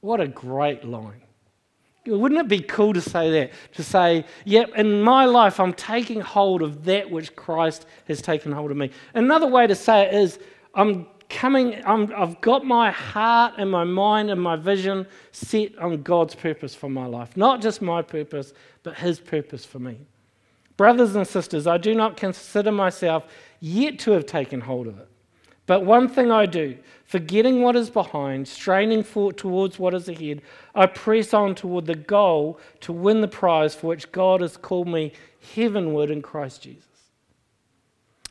What 0.00 0.20
a 0.20 0.28
great 0.28 0.84
line. 0.84 1.22
Wouldn't 2.06 2.40
it 2.40 2.48
be 2.48 2.60
cool 2.60 2.94
to 2.94 3.00
say 3.00 3.30
that? 3.30 3.52
To 3.74 3.82
say, 3.82 4.24
yep, 4.44 4.70
in 4.74 5.02
my 5.02 5.26
life, 5.26 5.60
I'm 5.60 5.74
taking 5.74 6.20
hold 6.20 6.62
of 6.62 6.84
that 6.84 7.10
which 7.10 7.36
Christ 7.36 7.86
has 8.08 8.22
taken 8.22 8.52
hold 8.52 8.70
of 8.70 8.76
me. 8.76 8.90
Another 9.14 9.46
way 9.46 9.66
to 9.66 9.74
say 9.74 10.06
it 10.06 10.14
is, 10.14 10.38
I'm 10.74 11.06
coming, 11.28 11.82
I'm, 11.84 12.12
I've 12.16 12.40
got 12.40 12.64
my 12.64 12.90
heart 12.90 13.54
and 13.58 13.70
my 13.70 13.84
mind 13.84 14.30
and 14.30 14.40
my 14.40 14.56
vision 14.56 15.06
set 15.32 15.78
on 15.78 16.02
God's 16.02 16.34
purpose 16.34 16.74
for 16.74 16.88
my 16.88 17.04
life. 17.04 17.36
Not 17.36 17.60
just 17.60 17.82
my 17.82 18.00
purpose, 18.00 18.54
but 18.82 18.96
His 18.96 19.20
purpose 19.20 19.66
for 19.66 19.78
me. 19.78 19.98
Brothers 20.78 21.14
and 21.14 21.26
sisters, 21.26 21.66
I 21.66 21.76
do 21.76 21.94
not 21.94 22.16
consider 22.16 22.72
myself 22.72 23.26
yet 23.60 23.98
to 24.00 24.12
have 24.12 24.24
taken 24.24 24.62
hold 24.62 24.86
of 24.86 24.98
it. 24.98 25.09
But 25.70 25.84
one 25.84 26.08
thing 26.08 26.32
I 26.32 26.46
do, 26.46 26.76
forgetting 27.04 27.62
what 27.62 27.76
is 27.76 27.90
behind, 27.90 28.48
straining 28.48 29.04
forward 29.04 29.36
towards 29.36 29.78
what 29.78 29.94
is 29.94 30.08
ahead, 30.08 30.42
I 30.74 30.86
press 30.86 31.32
on 31.32 31.54
toward 31.54 31.86
the 31.86 31.94
goal 31.94 32.58
to 32.80 32.92
win 32.92 33.20
the 33.20 33.28
prize 33.28 33.72
for 33.72 33.86
which 33.86 34.10
God 34.10 34.40
has 34.40 34.56
called 34.56 34.88
me 34.88 35.12
heavenward 35.54 36.10
in 36.10 36.22
Christ 36.22 36.62
Jesus. 36.62 36.88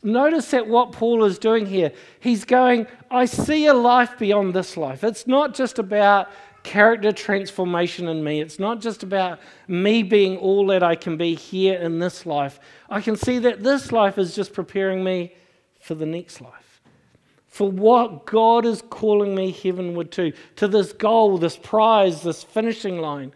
Notice 0.02 0.50
that 0.50 0.66
what 0.66 0.92
Paul 0.92 1.24
is 1.24 1.38
doing 1.38 1.64
here, 1.64 1.92
he's 2.20 2.44
going, 2.44 2.86
I 3.10 3.24
see 3.24 3.64
a 3.68 3.72
life 3.72 4.18
beyond 4.18 4.52
this 4.52 4.76
life. 4.76 5.02
It's 5.02 5.26
not 5.26 5.54
just 5.54 5.78
about 5.78 6.28
character 6.62 7.10
transformation 7.10 8.06
in 8.08 8.22
me. 8.22 8.42
It's 8.42 8.58
not 8.58 8.82
just 8.82 9.02
about 9.02 9.40
me 9.66 10.02
being 10.02 10.36
all 10.36 10.66
that 10.66 10.82
I 10.82 10.94
can 10.94 11.16
be 11.16 11.36
here 11.36 11.80
in 11.80 12.00
this 12.00 12.26
life. 12.26 12.60
I 12.90 13.00
can 13.00 13.16
see 13.16 13.38
that 13.38 13.62
this 13.62 13.92
life 13.92 14.18
is 14.18 14.36
just 14.36 14.52
preparing 14.52 15.02
me 15.02 15.32
for 15.80 15.94
the 15.94 16.04
next 16.04 16.42
life, 16.42 16.69
for 17.50 17.68
what 17.68 18.26
God 18.26 18.64
is 18.64 18.82
calling 18.90 19.34
me 19.34 19.50
heavenward 19.50 20.12
to, 20.12 20.32
to 20.56 20.68
this 20.68 20.92
goal, 20.92 21.36
this 21.36 21.56
prize, 21.56 22.22
this 22.22 22.44
finishing 22.44 23.00
line 23.00 23.32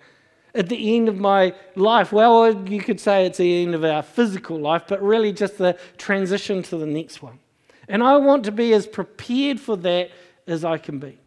at 0.54 0.68
the 0.68 0.96
end 0.96 1.08
of 1.08 1.18
my 1.18 1.52
life. 1.74 2.12
Well, 2.12 2.68
you 2.68 2.80
could 2.80 3.00
say 3.00 3.26
it's 3.26 3.38
the 3.38 3.62
end 3.64 3.74
of 3.74 3.84
our 3.84 4.02
physical 4.02 4.58
life, 4.58 4.84
but 4.88 5.02
really 5.02 5.32
just 5.32 5.58
the 5.58 5.76
transition 5.98 6.62
to 6.62 6.76
the 6.76 6.86
next 6.86 7.22
one. 7.22 7.40
And 7.88 8.02
I 8.04 8.16
want 8.16 8.44
to 8.44 8.52
be 8.52 8.72
as 8.72 8.86
prepared 8.86 9.58
for 9.60 9.76
that 9.78 10.10
as 10.46 10.64
I 10.64 10.78
can 10.78 11.00
be. 11.00 11.18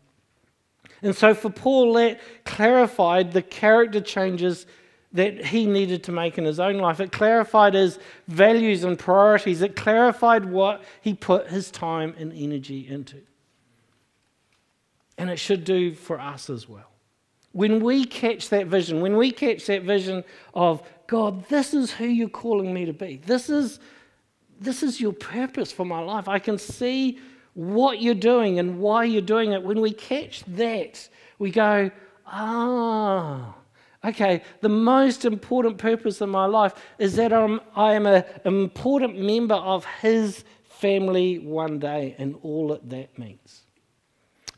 And 1.01 1.15
so 1.15 1.33
for 1.33 1.49
Paul, 1.49 1.93
that 1.93 2.19
clarified 2.45 3.33
the 3.33 3.41
character 3.41 3.99
changes 3.99 4.65
that 5.13 5.45
he 5.45 5.65
needed 5.65 6.03
to 6.03 6.11
make 6.11 6.37
in 6.37 6.45
his 6.45 6.59
own 6.59 6.77
life. 6.77 6.99
It 6.99 7.11
clarified 7.11 7.73
his 7.73 7.97
values 8.27 8.83
and 8.83 8.99
priorities. 8.99 9.61
It 9.61 9.75
clarified 9.75 10.45
what 10.45 10.83
he 11.01 11.13
put 11.13 11.47
his 11.47 11.71
time 11.71 12.13
and 12.17 12.33
energy 12.33 12.87
into. 12.87 13.21
And 15.17 15.29
it 15.29 15.39
should 15.39 15.63
do 15.63 15.93
for 15.93 16.19
us 16.19 16.49
as 16.49 16.67
well. 16.67 16.91
When 17.53 17.83
we 17.83 18.05
catch 18.05 18.49
that 18.49 18.67
vision, 18.67 19.01
when 19.01 19.17
we 19.17 19.31
catch 19.31 19.65
that 19.67 19.83
vision 19.83 20.23
of, 20.53 20.87
God, 21.07 21.47
this 21.47 21.73
is 21.73 21.91
who 21.91 22.05
you're 22.05 22.29
calling 22.29 22.73
me 22.73 22.85
to 22.85 22.93
be, 22.93 23.21
this 23.25 23.49
is, 23.49 23.79
this 24.59 24.83
is 24.83 25.01
your 25.01 25.13
purpose 25.13 25.71
for 25.71 25.85
my 25.85 25.99
life, 25.99 26.27
I 26.27 26.37
can 26.37 26.57
see 26.57 27.17
what 27.53 28.01
you're 28.01 28.13
doing 28.13 28.59
and 28.59 28.79
why 28.79 29.05
you're 29.05 29.21
doing 29.21 29.53
it. 29.53 29.63
When 29.63 29.81
we 29.81 29.91
catch 29.91 30.43
that, 30.43 31.09
we 31.39 31.49
go, 31.49 31.89
ah. 32.27 33.55
Okay, 34.05 34.41
the 34.61 34.69
most 34.69 35.25
important 35.25 35.77
purpose 35.77 36.21
of 36.21 36.29
my 36.29 36.45
life 36.45 36.73
is 36.99 37.15
that 37.15 37.33
I'm, 37.33 37.59
I 37.75 37.93
am 37.93 38.05
an 38.05 38.23
important 38.45 39.19
member 39.19 39.55
of 39.55 39.85
His 40.01 40.43
family 40.63 41.39
one 41.39 41.79
day 41.79 42.15
and 42.17 42.35
all 42.43 42.69
that 42.69 42.89
that 42.89 43.17
means. 43.17 43.63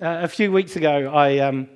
Uh, 0.01 0.19
a 0.22 0.27
few 0.27 0.51
weeks 0.51 0.75
ago, 0.75 1.12
I 1.13 1.39
um, 1.39 1.69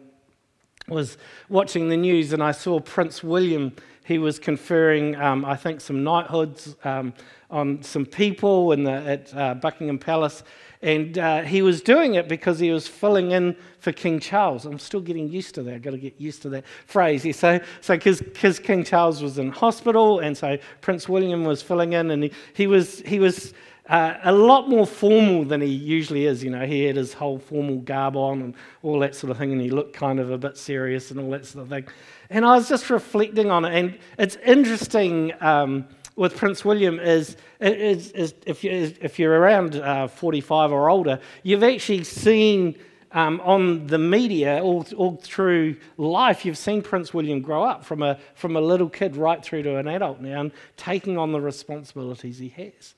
was 0.87 1.17
watching 1.49 1.89
the 1.89 1.97
news 1.97 2.33
and 2.33 2.43
I 2.43 2.51
saw 2.51 2.79
Prince 2.79 3.23
William. 3.23 3.73
He 4.05 4.17
was 4.17 4.39
conferring, 4.39 5.15
um, 5.15 5.45
I 5.45 5.55
think, 5.55 5.79
some 5.79 6.03
knighthoods 6.03 6.75
um, 6.83 7.13
on 7.49 7.81
some 7.81 8.05
people 8.05 8.71
the, 8.83 8.91
at 8.91 9.35
uh, 9.35 9.53
Buckingham 9.55 9.99
Palace. 9.99 10.43
And 10.83 11.17
uh, 11.17 11.43
he 11.43 11.61
was 11.61 11.81
doing 11.81 12.15
it 12.15 12.27
because 12.27 12.59
he 12.59 12.69
was 12.69 12.89
filling 12.89 13.31
in 13.31 13.55
for 13.79 13.93
King 13.93 14.19
Charles. 14.19 14.65
I'm 14.65 14.77
still 14.77 14.99
getting 14.99 15.29
used 15.29 15.55
to 15.55 15.63
that. 15.63 15.75
I've 15.75 15.81
got 15.81 15.91
to 15.91 15.97
get 15.97 16.19
used 16.19 16.41
to 16.41 16.49
that 16.49 16.65
phrase. 16.87 17.23
So, 17.37 17.61
so 17.79 17.95
because 17.95 18.59
King 18.59 18.83
Charles 18.83 19.23
was 19.23 19.37
in 19.37 19.49
hospital, 19.49 20.19
and 20.19 20.37
so 20.37 20.57
Prince 20.81 21.07
William 21.07 21.45
was 21.45 21.61
filling 21.61 21.93
in, 21.93 22.11
and 22.11 22.23
he, 22.23 22.31
he 22.53 22.67
was, 22.67 22.99
he 22.99 23.17
was 23.17 23.53
uh, 23.87 24.15
a 24.23 24.31
lot 24.33 24.69
more 24.69 24.85
formal 24.85 25.45
than 25.45 25.61
he 25.61 25.67
usually 25.67 26.25
is. 26.25 26.43
You 26.43 26.49
know, 26.49 26.65
he 26.65 26.83
had 26.83 26.97
his 26.97 27.13
whole 27.13 27.39
formal 27.39 27.77
garb 27.77 28.17
on 28.17 28.41
and 28.41 28.53
all 28.81 28.99
that 28.99 29.15
sort 29.15 29.31
of 29.31 29.37
thing, 29.37 29.53
and 29.53 29.61
he 29.61 29.69
looked 29.69 29.93
kind 29.93 30.19
of 30.19 30.31
a 30.31 30.37
bit 30.37 30.57
serious 30.57 31.11
and 31.11 31.19
all 31.21 31.29
that 31.29 31.45
sort 31.45 31.63
of 31.63 31.69
thing. 31.69 31.87
And 32.29 32.45
I 32.45 32.57
was 32.57 32.67
just 32.67 32.89
reflecting 32.89 33.49
on 33.49 33.63
it, 33.63 33.73
and 33.73 33.97
it's 34.19 34.35
interesting 34.45 35.31
um, 35.39 35.85
with 36.15 36.35
Prince 36.37 36.63
William 36.63 36.99
is, 36.99 37.37
is, 37.59 38.11
is 38.11 38.33
if, 38.45 38.63
you, 38.63 38.93
if 39.01 39.17
you're 39.19 39.33
around 39.33 39.75
uh, 39.75 40.07
45 40.07 40.71
or 40.71 40.89
older, 40.89 41.19
you've 41.43 41.63
actually 41.63 42.03
seen. 42.03 42.75
Um, 43.15 43.41
on 43.41 43.85
the 43.85 43.99
media 43.99 44.59
all, 44.63 44.87
all 44.97 45.17
through 45.17 45.75
life, 45.97 46.45
you've 46.45 46.57
seen 46.57 46.81
Prince 46.81 47.13
William 47.13 47.41
grow 47.41 47.63
up 47.63 47.85
from 47.85 48.01
a, 48.01 48.17
from 48.33 48.55
a 48.55 48.59
little 48.59 48.89
kid 48.89 49.15
right 49.15 49.45
through 49.45 49.61
to 49.61 49.77
an 49.77 49.87
adult 49.87 50.19
now 50.19 50.41
and 50.41 50.51
taking 50.77 51.15
on 51.15 51.31
the 51.31 51.39
responsibilities 51.39 52.39
he 52.39 52.49
has. 52.49 52.95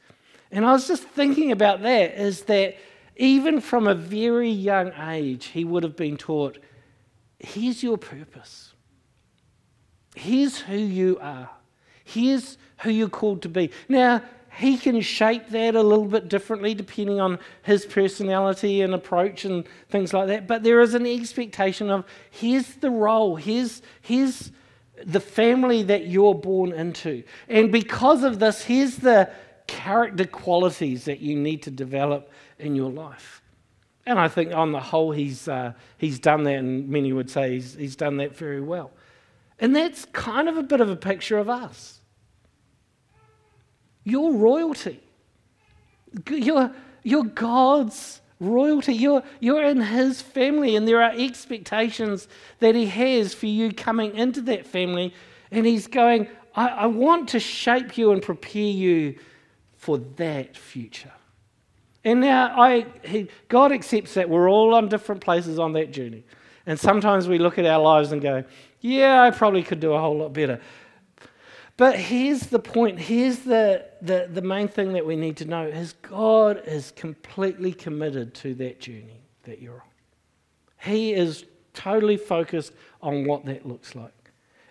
And 0.54 0.66
I 0.66 0.72
was 0.72 0.88
just 0.88 1.04
thinking 1.04 1.52
about 1.52 1.82
that 1.82 2.14
is 2.18 2.44
that 2.44 2.78
even 3.18 3.60
from 3.60 3.88
a 3.88 3.94
very 3.94 4.50
young 4.50 4.94
age, 4.94 5.48
he 5.48 5.66
would 5.66 5.84
have 5.84 5.98
been 5.98 6.16
taught 6.16 6.60
here's 7.40 7.84
your 7.84 7.98
purpose, 7.98 8.74
here's 10.16 10.60
who 10.60 10.78
you 10.78 11.18
are, 11.22 11.50
here's 12.06 12.58
who 12.80 12.90
you're 12.90 13.10
called 13.10 13.42
to 13.42 13.50
be. 13.50 13.72
Now, 13.90 14.22
he 14.58 14.78
can 14.78 15.02
shape 15.02 15.50
that 15.50 15.76
a 15.76 15.84
little 15.84 16.06
bit 16.06 16.30
differently 16.30 16.74
depending 16.74 17.20
on 17.20 17.40
his 17.64 17.86
personality 17.86 18.82
and 18.82 18.94
approach 18.94 19.44
and 19.44 19.66
things 19.90 20.14
like 20.14 20.28
that. 20.28 20.48
But 20.48 20.64
there 20.64 20.80
is 20.80 20.94
an 20.94 21.06
expectation 21.06 21.90
of 21.90 22.06
here's 22.32 22.76
the 22.76 22.90
role, 22.90 23.36
here's, 23.36 23.82
here's 24.02 24.54
the 25.04 25.20
family 25.20 25.84
that 25.84 26.08
you're 26.08 26.36
born 26.36 26.72
into. 26.72 27.24
And 27.50 27.70
because 27.70 28.24
of 28.24 28.40
this, 28.40 28.64
here's 28.64 28.96
the 28.96 29.30
character 29.68 30.26
qualities 30.26 31.06
that 31.06 31.20
you 31.20 31.36
need 31.36 31.64
to 31.64 31.72
develop 31.72 32.32
in 32.58 32.76
your 32.76 32.92
life. 32.92 33.42
And 34.06 34.20
I 34.20 34.28
think 34.28 34.54
on 34.54 34.72
the 34.72 34.80
whole, 34.80 35.12
he's, 35.12 35.48
uh, 35.48 35.74
he's 35.98 36.20
done 36.20 36.44
that, 36.44 36.56
and 36.56 36.88
many 36.88 37.12
would 37.12 37.30
say 37.30 37.56
he's, 37.56 37.74
he's 37.74 37.96
done 37.96 38.18
that 38.18 38.36
very 38.36 38.62
well. 38.62 38.92
And 39.60 39.76
that's 39.76 40.06
kind 40.06 40.50
of 40.50 40.58
a 40.58 40.64
bit 40.64 40.82
of 40.82 40.90
a 40.90 40.96
picture 40.96 41.38
of 41.38 41.50
us. 41.50 42.00
You're 44.04 44.34
royalty. 44.34 45.02
You're, 46.30 46.72
you're 47.04 47.24
God's 47.24 48.22
royalty. 48.40 48.94
You're, 48.94 49.24
you're 49.40 49.64
in 49.64 49.82
His 49.82 50.22
family, 50.22 50.76
and 50.76 50.88
there 50.88 51.02
are 51.02 51.12
expectations 51.16 52.28
that 52.60 52.76
He 52.76 52.86
has 52.88 53.34
for 53.34 53.48
you 53.48 53.72
coming 53.72 54.16
into 54.16 54.42
that 54.42 54.68
family. 54.68 55.14
And 55.52 55.66
He's 55.66 55.88
going, 55.88 56.28
I, 56.54 56.68
I 56.68 56.86
want 56.88 57.30
to 57.30 57.40
shape 57.40 57.98
you 57.98 58.12
and 58.12 58.22
prepare 58.22 58.62
you 58.62 59.18
for 59.76 59.98
that 60.18 60.58
future. 60.58 61.12
And 62.04 62.22
now 62.22 62.54
I, 62.56 62.86
he, 63.04 63.30
God 63.50 63.72
accepts 63.72 64.14
that 64.14 64.30
we're 64.30 64.50
all 64.50 64.76
on 64.76 64.90
different 64.90 65.22
places 65.22 65.58
on 65.58 65.74
that 65.74 65.92
journey. 65.92 66.24
And 66.68 66.80
sometimes 66.80 67.28
we 67.28 67.40
look 67.40 67.58
at 67.58 67.66
our 67.66 67.82
lives 67.82 68.12
and 68.12 68.22
go, 68.22 68.44
yeah, 68.86 69.24
I 69.24 69.32
probably 69.32 69.64
could 69.64 69.80
do 69.80 69.94
a 69.94 70.00
whole 70.00 70.18
lot 70.18 70.32
better. 70.32 70.62
But 71.76 71.98
here's 71.98 72.42
the 72.42 72.60
point. 72.60 73.00
Here's 73.00 73.40
the, 73.40 73.86
the, 74.02 74.30
the 74.32 74.42
main 74.42 74.68
thing 74.68 74.94
that 74.94 75.06
we 75.06 75.16
need 75.16 75.38
to 75.38 75.46
know 75.46 75.66
is 75.66 75.94
God 76.04 76.62
is 76.66 76.92
completely 76.92 77.74
committed 77.74 78.34
to 78.36 78.54
that 78.56 78.80
journey 78.80 79.24
that 79.44 79.62
you're 79.62 79.74
on. 79.74 79.82
He 80.78 81.14
is 81.14 81.46
totally 81.74 82.16
focused 82.16 82.74
on 83.02 83.26
what 83.26 83.46
that 83.46 83.66
looks 83.66 83.96
like. 83.96 84.14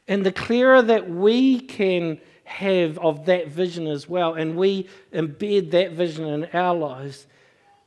And 0.06 0.24
the 0.24 0.32
clearer 0.32 0.80
that 0.80 1.10
we 1.10 1.60
can 1.60 2.20
have 2.44 2.98
of 2.98 3.26
that 3.26 3.48
vision 3.48 3.86
as 3.86 4.08
well, 4.08 4.34
and 4.34 4.56
we 4.56 4.88
embed 5.12 5.72
that 5.72 5.92
vision 5.92 6.26
in 6.26 6.44
our 6.52 6.74
lives, 6.74 7.26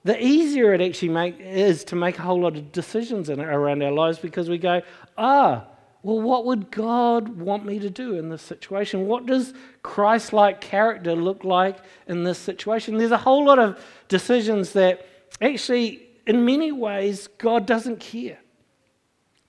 the 0.03 0.21
easier 0.23 0.73
it 0.73 0.81
actually 0.81 1.09
make, 1.09 1.39
is 1.39 1.83
to 1.85 1.95
make 1.95 2.19
a 2.19 2.21
whole 2.21 2.41
lot 2.41 2.57
of 2.57 2.71
decisions 2.71 3.29
in, 3.29 3.39
around 3.39 3.81
our 3.81 3.91
lives 3.91 4.19
because 4.19 4.49
we 4.49 4.57
go, 4.57 4.81
ah, 5.17 5.65
well, 6.03 6.21
what 6.21 6.45
would 6.45 6.71
God 6.71 7.39
want 7.39 7.65
me 7.65 7.79
to 7.79 7.89
do 7.89 8.15
in 8.15 8.29
this 8.29 8.41
situation? 8.41 9.07
What 9.07 9.25
does 9.25 9.53
Christ 9.83 10.31
like 10.31 10.61
character 10.61 11.15
look 11.15 11.43
like 11.43 11.77
in 12.07 12.23
this 12.23 12.37
situation? 12.37 12.97
There's 12.97 13.11
a 13.11 13.17
whole 13.17 13.45
lot 13.45 13.59
of 13.59 13.83
decisions 14.07 14.73
that 14.73 15.05
actually, 15.41 16.07
in 16.25 16.45
many 16.45 16.71
ways, 16.71 17.27
God 17.37 17.65
doesn't 17.65 17.99
care. 17.99 18.39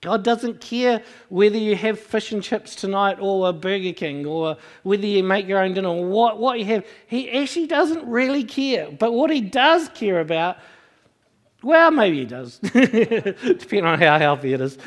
God 0.01 0.23
doesn't 0.23 0.61
care 0.61 1.03
whether 1.27 1.57
you 1.57 1.75
have 1.75 1.99
fish 1.99 2.31
and 2.31 2.41
chips 2.41 2.73
tonight 2.73 3.17
or 3.19 3.49
a 3.49 3.53
Burger 3.53 3.91
King 3.91 4.25
or 4.25 4.57
whether 4.83 5.05
you 5.05 5.23
make 5.23 5.45
your 5.45 5.61
own 5.61 5.73
dinner 5.73 5.89
or 5.89 6.05
what, 6.05 6.39
what 6.39 6.57
you 6.57 6.65
have. 6.65 6.85
He 7.07 7.29
actually 7.31 7.67
doesn't 7.67 8.07
really 8.07 8.45
care. 8.45 8.89
But 8.91 9.11
what 9.11 9.29
he 9.29 9.41
does 9.41 9.89
care 9.89 10.21
about, 10.21 10.57
well, 11.61 11.91
maybe 11.91 12.19
he 12.19 12.25
does, 12.25 12.59
depending 12.59 13.85
on 13.85 13.99
how 13.99 14.17
healthy 14.17 14.53
it 14.53 14.61
is. 14.61 14.77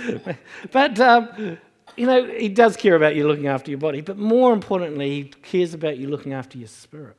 but, 0.71 0.99
um, 1.01 1.59
you 1.97 2.07
know, 2.07 2.25
he 2.25 2.49
does 2.49 2.77
care 2.77 2.97
about 2.97 3.15
you 3.15 3.27
looking 3.27 3.47
after 3.47 3.71
your 3.71 3.79
body. 3.79 4.01
But 4.01 4.17
more 4.17 4.53
importantly, 4.53 5.11
he 5.11 5.25
cares 5.25 5.75
about 5.75 5.99
you 5.99 6.09
looking 6.09 6.33
after 6.33 6.57
your 6.57 6.69
spirit. 6.69 7.17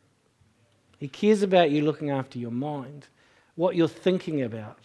He 0.97 1.07
cares 1.07 1.43
about 1.43 1.69
you 1.69 1.83
looking 1.83 2.09
after 2.09 2.39
your 2.39 2.51
mind 2.51 3.07
what 3.55 3.75
you're 3.75 3.87
thinking 3.87 4.41
about, 4.41 4.79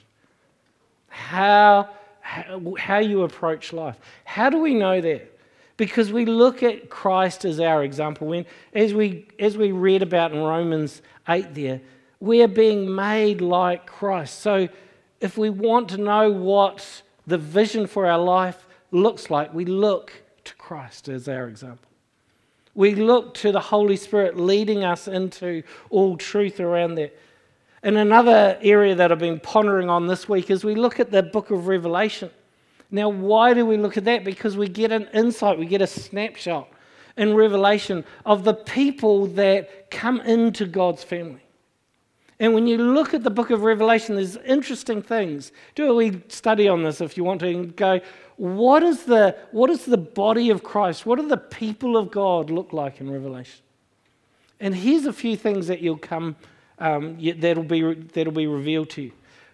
how, 1.08 1.88
how, 2.20 2.74
how 2.78 2.98
you 2.98 3.22
approach 3.22 3.72
life. 3.72 3.96
How 4.24 4.50
do 4.50 4.58
we 4.58 4.74
know 4.74 5.00
that? 5.00 5.38
Because 5.76 6.12
we 6.12 6.26
look 6.26 6.62
at 6.62 6.90
Christ 6.90 7.44
as 7.44 7.60
our 7.60 7.84
example. 7.84 8.26
When, 8.26 8.44
as, 8.74 8.92
we, 8.92 9.26
as 9.38 9.56
we 9.56 9.72
read 9.72 10.02
about 10.02 10.32
in 10.32 10.40
Romans 10.40 11.02
8 11.28 11.54
there, 11.54 11.80
we 12.20 12.42
are 12.42 12.48
being 12.48 12.94
made 12.94 13.40
like 13.40 13.86
Christ. 13.86 14.40
So 14.40 14.68
if 15.20 15.38
we 15.38 15.50
want 15.50 15.88
to 15.90 15.98
know 15.98 16.30
what 16.30 17.02
the 17.26 17.38
vision 17.38 17.86
for 17.86 18.06
our 18.06 18.18
life 18.18 18.66
looks 18.90 19.30
like, 19.30 19.52
we 19.54 19.64
look 19.64 20.12
to 20.44 20.54
Christ 20.56 21.08
as 21.08 21.28
our 21.28 21.48
example. 21.48 21.88
We 22.74 22.94
look 22.94 23.34
to 23.34 23.52
the 23.52 23.60
Holy 23.60 23.96
Spirit 23.96 24.38
leading 24.38 24.84
us 24.84 25.08
into 25.08 25.62
all 25.90 26.16
truth 26.16 26.60
around 26.60 26.94
that. 26.96 27.16
And 27.82 27.96
another 27.96 28.58
area 28.60 28.94
that 28.94 29.12
I've 29.12 29.18
been 29.18 29.40
pondering 29.40 29.88
on 29.88 30.06
this 30.06 30.28
week 30.28 30.50
is 30.50 30.64
we 30.64 30.74
look 30.74 31.00
at 31.00 31.10
the 31.10 31.22
book 31.22 31.50
of 31.50 31.66
Revelation. 31.66 32.30
Now, 32.90 33.08
why 33.08 33.52
do 33.54 33.66
we 33.66 33.76
look 33.76 33.96
at 33.96 34.04
that? 34.04 34.24
Because 34.24 34.56
we 34.56 34.68
get 34.68 34.90
an 34.92 35.08
insight, 35.12 35.58
we 35.58 35.66
get 35.66 35.82
a 35.82 35.86
snapshot 35.86 36.68
in 37.16 37.34
Revelation 37.34 38.04
of 38.24 38.44
the 38.44 38.54
people 38.54 39.26
that 39.26 39.90
come 39.90 40.20
into 40.20 40.64
God's 40.64 41.04
family. 41.04 41.42
And 42.40 42.54
when 42.54 42.66
you 42.66 42.78
look 42.78 43.14
at 43.14 43.24
the 43.24 43.30
book 43.30 43.50
of 43.50 43.62
Revelation, 43.62 44.14
there's 44.14 44.36
interesting 44.36 45.02
things. 45.02 45.50
Do 45.74 45.90
a 45.90 45.94
wee 45.94 46.22
study 46.28 46.68
on 46.68 46.84
this 46.84 47.00
if 47.00 47.16
you 47.16 47.24
want 47.24 47.40
to 47.40 47.48
and 47.48 47.74
go, 47.74 48.00
what 48.36 48.84
is, 48.84 49.04
the, 49.04 49.36
what 49.50 49.70
is 49.70 49.84
the 49.84 49.98
body 49.98 50.50
of 50.50 50.62
Christ? 50.62 51.04
What 51.04 51.18
do 51.18 51.26
the 51.26 51.36
people 51.36 51.96
of 51.96 52.12
God 52.12 52.50
look 52.50 52.72
like 52.72 53.00
in 53.00 53.10
Revelation? 53.10 53.62
And 54.60 54.74
here's 54.74 55.06
a 55.06 55.12
few 55.12 55.36
things 55.36 55.66
that 55.66 55.80
you'll 55.80 55.98
come, 55.98 56.36
um, 56.78 57.18
that'll, 57.38 57.64
be, 57.64 57.94
that'll 57.94 58.32
be 58.32 58.46
revealed 58.46 58.90
to 58.90 59.02
you. 59.02 59.12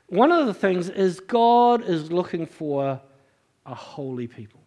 One 0.08 0.30
of 0.30 0.46
the 0.46 0.54
things 0.54 0.90
is 0.90 1.20
God 1.20 1.82
is 1.84 2.12
looking 2.12 2.46
for 2.46 3.00
a 3.64 3.74
holy 3.74 4.26
people. 4.26 4.60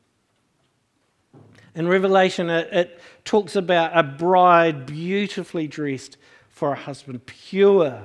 In 1.76 1.88
Revelation, 1.88 2.50
it, 2.50 2.74
it 2.74 3.02
talks 3.24 3.56
about 3.56 3.96
a 3.96 4.02
bride 4.02 4.88
beautifully 4.88 5.68
dressed 5.68 6.18
for 6.58 6.72
a 6.72 6.76
husband, 6.76 7.24
pure 7.28 8.02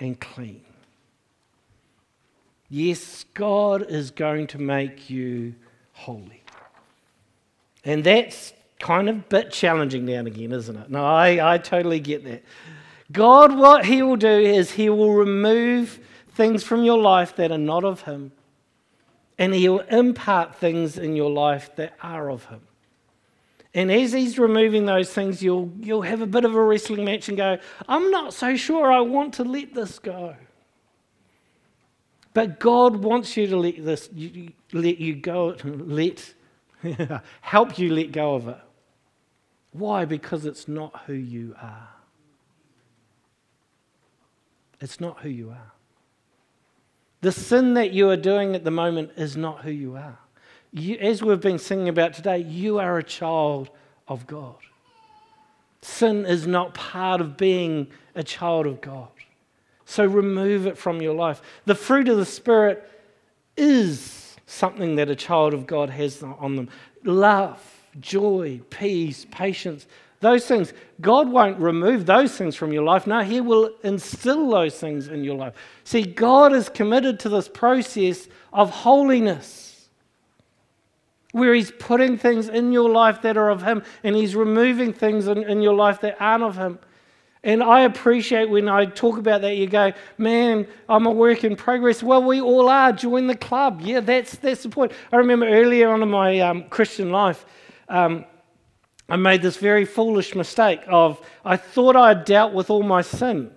and 0.00 0.18
clean. 0.18 0.64
Yes, 2.68 3.24
God 3.34 3.88
is 3.88 4.10
going 4.10 4.48
to 4.48 4.58
make 4.58 5.08
you 5.08 5.54
holy. 5.92 6.42
And 7.84 8.02
that's 8.02 8.52
kind 8.80 9.08
of 9.08 9.14
a 9.14 9.20
bit 9.20 9.52
challenging 9.52 10.06
now 10.06 10.14
and 10.14 10.26
again, 10.26 10.50
isn't 10.50 10.76
it? 10.76 10.90
No, 10.90 11.06
I, 11.06 11.54
I 11.54 11.58
totally 11.58 12.00
get 12.00 12.24
that. 12.24 12.42
God, 13.12 13.56
what 13.56 13.84
He 13.86 14.02
will 14.02 14.16
do 14.16 14.26
is 14.26 14.72
He 14.72 14.90
will 14.90 15.14
remove 15.14 16.00
things 16.30 16.64
from 16.64 16.82
your 16.82 16.98
life 16.98 17.36
that 17.36 17.52
are 17.52 17.58
not 17.58 17.84
of 17.84 18.02
Him, 18.02 18.32
and 19.38 19.54
He 19.54 19.68
will 19.68 19.84
impart 19.88 20.56
things 20.56 20.98
in 20.98 21.14
your 21.14 21.30
life 21.30 21.76
that 21.76 21.94
are 22.02 22.28
of 22.28 22.46
Him. 22.46 22.62
And 23.74 23.92
as 23.92 24.12
He's 24.12 24.38
removing 24.38 24.86
those 24.86 25.12
things, 25.12 25.42
you'll, 25.42 25.70
you'll 25.80 26.02
have 26.02 26.22
a 26.22 26.26
bit 26.26 26.44
of 26.44 26.54
a 26.54 26.62
wrestling 26.62 27.04
match 27.04 27.28
and 27.28 27.36
go, 27.36 27.58
I'm 27.88 28.10
not 28.10 28.32
so 28.34 28.56
sure 28.56 28.92
I 28.92 29.00
want 29.00 29.34
to 29.34 29.44
let 29.44 29.74
this 29.74 29.98
go. 29.98 30.36
But 32.34 32.60
God 32.60 32.96
wants 32.96 33.36
you 33.36 33.46
to 33.48 33.56
let 33.56 33.84
this, 33.84 34.08
you, 34.14 34.52
let 34.72 34.98
you 34.98 35.16
go, 35.16 35.56
let, 35.64 36.34
help 37.40 37.78
you 37.78 37.92
let 37.92 38.12
go 38.12 38.34
of 38.34 38.48
it. 38.48 38.58
Why? 39.72 40.04
Because 40.04 40.46
it's 40.46 40.68
not 40.68 41.02
who 41.06 41.14
you 41.14 41.54
are. 41.60 41.88
It's 44.80 45.00
not 45.00 45.20
who 45.20 45.28
you 45.28 45.50
are. 45.50 45.72
The 47.20 47.32
sin 47.32 47.74
that 47.74 47.92
you 47.92 48.08
are 48.10 48.16
doing 48.16 48.54
at 48.54 48.64
the 48.64 48.70
moment 48.70 49.10
is 49.16 49.36
not 49.36 49.62
who 49.62 49.70
you 49.70 49.96
are. 49.96 50.18
You, 50.72 50.96
as 50.96 51.22
we've 51.22 51.40
been 51.40 51.58
singing 51.58 51.88
about 51.88 52.12
today, 52.12 52.38
you 52.38 52.78
are 52.78 52.98
a 52.98 53.02
child 53.02 53.70
of 54.06 54.26
God. 54.26 54.56
Sin 55.82 56.26
is 56.26 56.46
not 56.46 56.74
part 56.74 57.20
of 57.20 57.36
being 57.36 57.86
a 58.14 58.22
child 58.22 58.66
of 58.66 58.80
God. 58.80 59.08
So 59.84 60.04
remove 60.04 60.66
it 60.66 60.76
from 60.76 61.00
your 61.00 61.14
life. 61.14 61.40
The 61.64 61.74
fruit 61.74 62.08
of 62.08 62.18
the 62.18 62.26
Spirit 62.26 62.88
is 63.56 64.36
something 64.46 64.96
that 64.96 65.08
a 65.08 65.16
child 65.16 65.54
of 65.54 65.66
God 65.66 65.90
has 65.90 66.22
on 66.22 66.56
them 66.56 66.68
love, 67.04 67.62
joy, 68.00 68.60
peace, 68.68 69.26
patience. 69.30 69.86
Those 70.20 70.46
things, 70.46 70.72
God 71.00 71.30
won't 71.30 71.58
remove 71.58 72.04
those 72.04 72.36
things 72.36 72.56
from 72.56 72.72
your 72.72 72.82
life. 72.82 73.06
No, 73.06 73.20
He 73.20 73.40
will 73.40 73.70
instill 73.84 74.50
those 74.50 74.78
things 74.78 75.08
in 75.08 75.22
your 75.22 75.36
life. 75.36 75.54
See, 75.84 76.02
God 76.02 76.52
is 76.52 76.68
committed 76.68 77.20
to 77.20 77.28
this 77.28 77.48
process 77.48 78.26
of 78.52 78.70
holiness 78.70 79.77
where 81.32 81.54
He's 81.54 81.70
putting 81.70 82.16
things 82.16 82.48
in 82.48 82.72
your 82.72 82.90
life 82.90 83.22
that 83.22 83.36
are 83.36 83.50
of 83.50 83.62
Him 83.62 83.82
and 84.02 84.16
He's 84.16 84.34
removing 84.34 84.92
things 84.92 85.26
in, 85.26 85.44
in 85.44 85.62
your 85.62 85.74
life 85.74 86.00
that 86.00 86.16
aren't 86.20 86.44
of 86.44 86.56
Him. 86.56 86.78
And 87.44 87.62
I 87.62 87.82
appreciate 87.82 88.50
when 88.50 88.68
I 88.68 88.86
talk 88.86 89.16
about 89.16 89.42
that, 89.42 89.56
you 89.56 89.68
go, 89.68 89.92
man, 90.18 90.66
I'm 90.88 91.06
a 91.06 91.10
work 91.12 91.44
in 91.44 91.54
progress. 91.54 92.02
Well, 92.02 92.22
we 92.24 92.40
all 92.40 92.68
are. 92.68 92.92
Join 92.92 93.28
the 93.28 93.36
club. 93.36 93.80
Yeah, 93.82 94.00
that's, 94.00 94.36
that's 94.36 94.64
the 94.64 94.68
point. 94.68 94.92
I 95.12 95.16
remember 95.16 95.46
earlier 95.46 95.90
on 95.90 96.02
in 96.02 96.10
my 96.10 96.40
um, 96.40 96.64
Christian 96.68 97.10
life, 97.10 97.46
um, 97.88 98.24
I 99.08 99.16
made 99.16 99.40
this 99.40 99.56
very 99.56 99.84
foolish 99.84 100.34
mistake 100.34 100.80
of 100.88 101.24
I 101.44 101.56
thought 101.56 101.96
I 101.96 102.08
had 102.08 102.24
dealt 102.24 102.52
with 102.52 102.70
all 102.70 102.82
my 102.82 103.02
sin. 103.02 103.52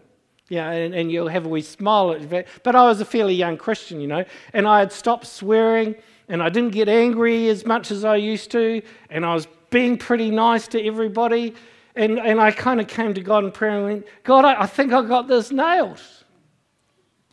Yeah, 0.48 0.70
and, 0.72 0.94
and 0.94 1.12
you'll 1.12 1.28
have 1.30 1.46
a 1.46 1.50
wee 1.50 1.62
smile. 1.62 2.12
At 2.12 2.30
that. 2.30 2.48
But 2.64 2.76
I 2.76 2.84
was 2.84 3.02
a 3.02 3.06
fairly 3.06 3.36
young 3.36 3.58
Christian, 3.58 4.00
you 4.00 4.08
know, 4.08 4.26
and 4.54 4.68
I 4.68 4.80
had 4.80 4.92
stopped 4.92 5.26
swearing 5.26 5.96
and 6.32 6.42
I 6.42 6.48
didn't 6.48 6.72
get 6.72 6.88
angry 6.88 7.50
as 7.50 7.66
much 7.66 7.92
as 7.92 8.06
I 8.06 8.16
used 8.16 8.52
to, 8.52 8.82
and 9.10 9.26
I 9.26 9.36
was 9.36 9.50
being 9.70 9.98
pretty 9.98 10.32
nice 10.32 10.66
to 10.70 10.82
everybody. 10.82 11.54
And, 11.94 12.20
and 12.20 12.40
I 12.40 12.52
kind 12.52 12.80
of 12.80 12.88
came 12.88 13.14
to 13.14 13.22
God 13.22 13.44
in 13.44 13.52
prayer 13.52 13.76
and 13.76 13.84
went, 13.84 14.08
God, 14.24 14.46
I, 14.46 14.62
I 14.62 14.66
think 14.66 14.94
I 14.94 15.02
got 15.02 15.28
this 15.28 15.52
nailed. 15.52 16.02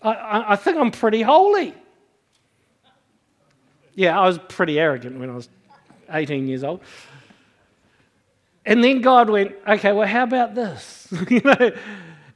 I, 0.03 0.15
I, 0.15 0.53
I 0.53 0.57
think 0.57 0.79
I'm 0.79 0.91
pretty 0.91 1.23
holy. 1.23 1.75
Yeah, 3.95 4.19
I 4.19 4.27
was 4.27 4.41
pretty 4.49 4.81
arrogant 4.81 5.21
when 5.21 5.31
I 5.31 5.35
was 5.37 5.49
18 6.11 6.49
years 6.49 6.65
old. 6.65 6.81
And 8.67 8.83
then 8.83 9.01
God 9.01 9.31
went, 9.31 9.55
okay, 9.67 9.93
well, 9.93 10.09
how 10.09 10.25
about 10.25 10.57
this? 10.57 11.07
you 11.31 11.41
know, 11.45 11.71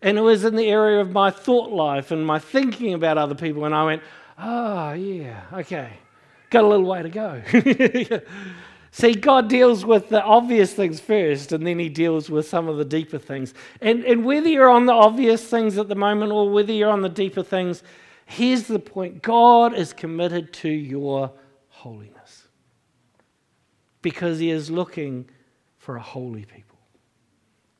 and 0.01 0.17
it 0.17 0.23
was 0.23 0.45
in 0.45 0.55
the 0.55 0.69
area 0.69 1.01
of 1.01 1.11
my 1.11 1.33
thought 1.33 1.73
life 1.73 2.13
and 2.13 2.25
my 2.25 2.39
thinking 2.39 2.95
about 2.95 3.19
other 3.19 3.35
people. 3.35 3.65
And 3.65 3.75
I 3.75 3.85
went, 3.85 4.03
oh, 4.39 4.93
yeah, 4.93 5.41
okay, 5.55 5.95
got 6.53 6.65
a 6.65 6.69
little 6.69 6.87
way 6.87 7.03
to 7.03 7.09
go. 7.09 7.43
See, 8.95 9.15
God 9.15 9.49
deals 9.49 9.87
with 9.87 10.11
the 10.11 10.23
obvious 10.23 10.75
things 10.75 11.01
first, 11.01 11.53
and 11.53 11.67
then 11.67 11.79
He 11.79 11.89
deals 11.89 12.29
with 12.29 12.47
some 12.47 12.69
of 12.69 12.77
the 12.77 12.85
deeper 12.85 13.19
things. 13.19 13.55
And, 13.81 14.05
and 14.05 14.25
whether 14.25 14.49
you're 14.49 14.69
on 14.69 14.85
the 14.85 14.93
obvious 14.93 15.43
things 15.43 15.79
at 15.79 15.89
the 15.89 15.95
moment 15.95 16.31
or 16.31 16.51
whether 16.51 16.73
you're 16.73 16.91
on 16.91 17.01
the 17.01 17.09
deeper 17.09 17.43
things, 17.43 17.83
here's 18.27 18.65
the 18.65 18.79
point 18.79 19.23
God 19.23 19.75
is 19.75 19.95
committed 19.95 20.53
to 20.55 20.69
your 20.69 21.33
holiness 21.69 22.49
because 24.03 24.39
He 24.39 24.51
is 24.51 24.71
looking 24.71 25.29
for 25.79 25.97
a 25.97 26.03
holy 26.03 26.45
people. 26.45 26.72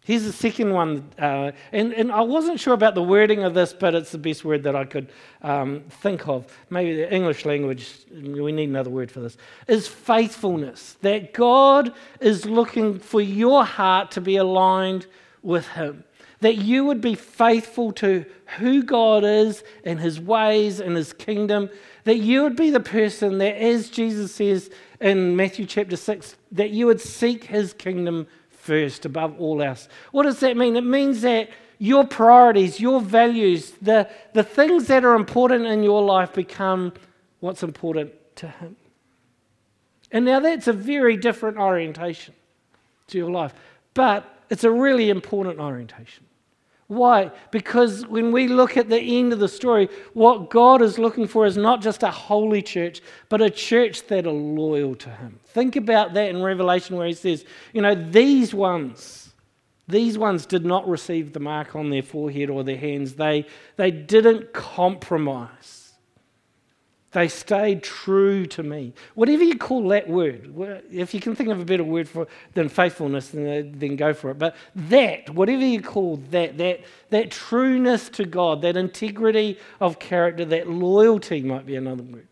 Here's 0.05 0.25
the 0.25 0.33
second 0.33 0.73
one, 0.73 1.05
uh, 1.17 1.53
and, 1.71 1.95
and 1.95 2.11
I 2.11 2.23
wasn't 2.23 2.59
sure 2.59 2.75
about 2.75 2.97
the 2.97 3.03
wording 3.05 3.45
of 3.45 3.55
this, 3.55 3.73
but 3.73 3.95
it's 3.95 4.11
the 4.11 4.19
best 4.19 4.45
word 4.45 4.65
that 4.65 4.75
I 4.75 4.85
could 4.85 5.13
um, 5.43 5.85
think 5.89 6.27
of. 6.27 6.45
Maybe 6.71 6.97
the 6.97 7.15
English 7.15 7.45
language, 7.45 7.89
we 8.13 8.51
need 8.51 8.69
another 8.69 8.91
word 8.91 9.13
for 9.13 9.21
this, 9.21 9.37
is 9.69 9.87
faithfulness. 9.87 10.97
That 11.03 11.33
God 11.33 11.95
is 12.21 12.47
looking 12.47 12.99
for 12.99 13.21
your 13.21 13.65
heart 13.65 14.11
to 14.13 14.21
be 14.21 14.37
aligned 14.37 15.07
with 15.41 15.69
Him. 15.69 16.03
That 16.41 16.57
you 16.57 16.85
would 16.85 17.01
be 17.01 17.15
faithful 17.15 17.93
to 17.93 18.27
who 18.59 18.83
God 18.83 19.23
is 19.23 19.63
and 19.85 20.01
His 20.01 20.19
ways 20.19 20.81
and 20.81 20.97
His 20.97 21.13
kingdom. 21.13 21.71
That 22.03 22.17
you 22.17 22.43
would 22.43 22.57
be 22.57 22.71
the 22.71 22.81
person 22.81 23.39
that, 23.39 23.55
as 23.55 23.89
Jesus 23.89 24.35
says 24.35 24.69
in 25.01 25.37
Matthew 25.37 25.65
chapter 25.65 25.97
6, 25.97 26.35
that 26.51 26.71
you 26.71 26.87
would 26.87 27.01
seek 27.01 27.45
His 27.45 27.73
kingdom 27.73 28.27
first 28.63 29.05
above 29.05 29.41
all 29.41 29.61
else. 29.61 29.89
What 30.13 30.23
does 30.23 30.39
that 30.41 30.57
mean? 30.57 30.77
It 30.77 30.85
means 30.85 31.23
that 31.23 31.51
your 31.79 32.07
priorities, 32.07 32.79
your 32.79 33.01
values, 33.01 33.73
the, 33.83 34.09
the 34.35 34.45
things 34.45 34.87
that 34.87 35.05
are 35.05 35.17
important 35.17 35.67
in 35.67 35.83
your 35.83 36.01
life 36.01 36.33
become 36.33 36.93
what's 37.41 37.65
important 37.65 38.13
to 38.37 38.47
Him. 38.47 38.77
And 40.13 40.25
now 40.25 40.39
that's 40.39 40.69
a 40.69 40.73
very 40.73 41.17
different 41.17 41.59
orientation 41.59 42.35
to 43.09 43.19
your 43.19 43.31
life, 43.33 43.53
but 43.95 44.33
it's 44.49 44.63
a 44.63 44.71
really 44.71 45.11
important 45.11 45.59
orientation. 45.59 46.25
Why? 46.95 47.31
Because 47.51 48.07
when 48.07 48.33
we 48.33 48.49
look 48.49 48.77
at 48.77 48.89
the 48.89 49.01
end 49.01 49.33
of 49.33 49.39
the 49.39 49.49
story, 49.49 49.89
what 50.13 50.51
God 50.51 50.83
is 50.83 50.99
looking 50.99 51.27
for 51.27 51.47
is 51.47 51.57
not 51.57 51.81
just 51.81 52.03
a 52.03 52.11
holy 52.11 52.61
church, 52.61 53.01
but 53.29 53.41
a 53.41 53.49
church 53.49 54.07
that 54.09 54.27
are 54.27 54.31
loyal 54.31 54.95
to 54.97 55.11
Him. 55.11 55.41
Think 55.47 55.77
about 55.77 56.13
that 56.15 56.29
in 56.29 56.43
Revelation 56.43 56.97
where 56.97 57.07
He 57.07 57.15
says, 57.15 57.45
you 57.73 57.81
know, 57.81 57.95
these 57.95 58.53
ones, 58.53 59.33
These 59.89 60.17
ones 60.17 60.47
did 60.47 60.65
not 60.65 60.89
receive 60.89 61.33
the 61.33 61.41
mark 61.41 61.75
on 61.75 61.91
their 61.91 62.03
forehead 62.03 62.51
or 62.51 62.63
their 62.63 62.77
hands. 62.77 63.15
They, 63.15 63.47
they 63.77 63.91
didn't 63.91 64.53
compromise. 64.53 65.82
They 67.13 67.29
stayed 67.29 67.83
true 67.83 68.47
to 68.47 68.63
me. 68.63 68.95
Whatever 69.15 69.45
you 69.45 69.59
call 69.59 69.87
that 69.89 70.09
word, 70.09 70.83
if 70.91 71.13
you 71.13 71.21
can 71.21 71.37
think 71.37 71.51
of 71.51 71.61
a 71.61 71.65
better 71.65 71.85
word 71.85 72.09
for 72.09 72.27
than 72.55 72.71
faithfulness, 72.71 73.29
then, 73.29 73.47
uh, 73.47 73.71
then 73.79 73.97
go 73.97 74.15
for 74.15 74.31
it. 74.31 74.39
But 74.39 74.57
that, 74.75 75.29
whatever 75.29 75.65
you 75.65 75.83
call 75.83 76.17
that, 76.31 76.57
that, 76.57 76.81
that 77.11 77.31
trueness 77.31 78.09
to 78.11 78.25
God, 78.25 78.63
that 78.63 78.79
integrity 78.79 79.59
of 79.79 79.99
character, 79.99 80.47
that 80.47 80.71
loyalty 80.71 81.43
might 81.43 81.67
be 81.67 81.77
another 81.77 82.03
word, 82.03 82.29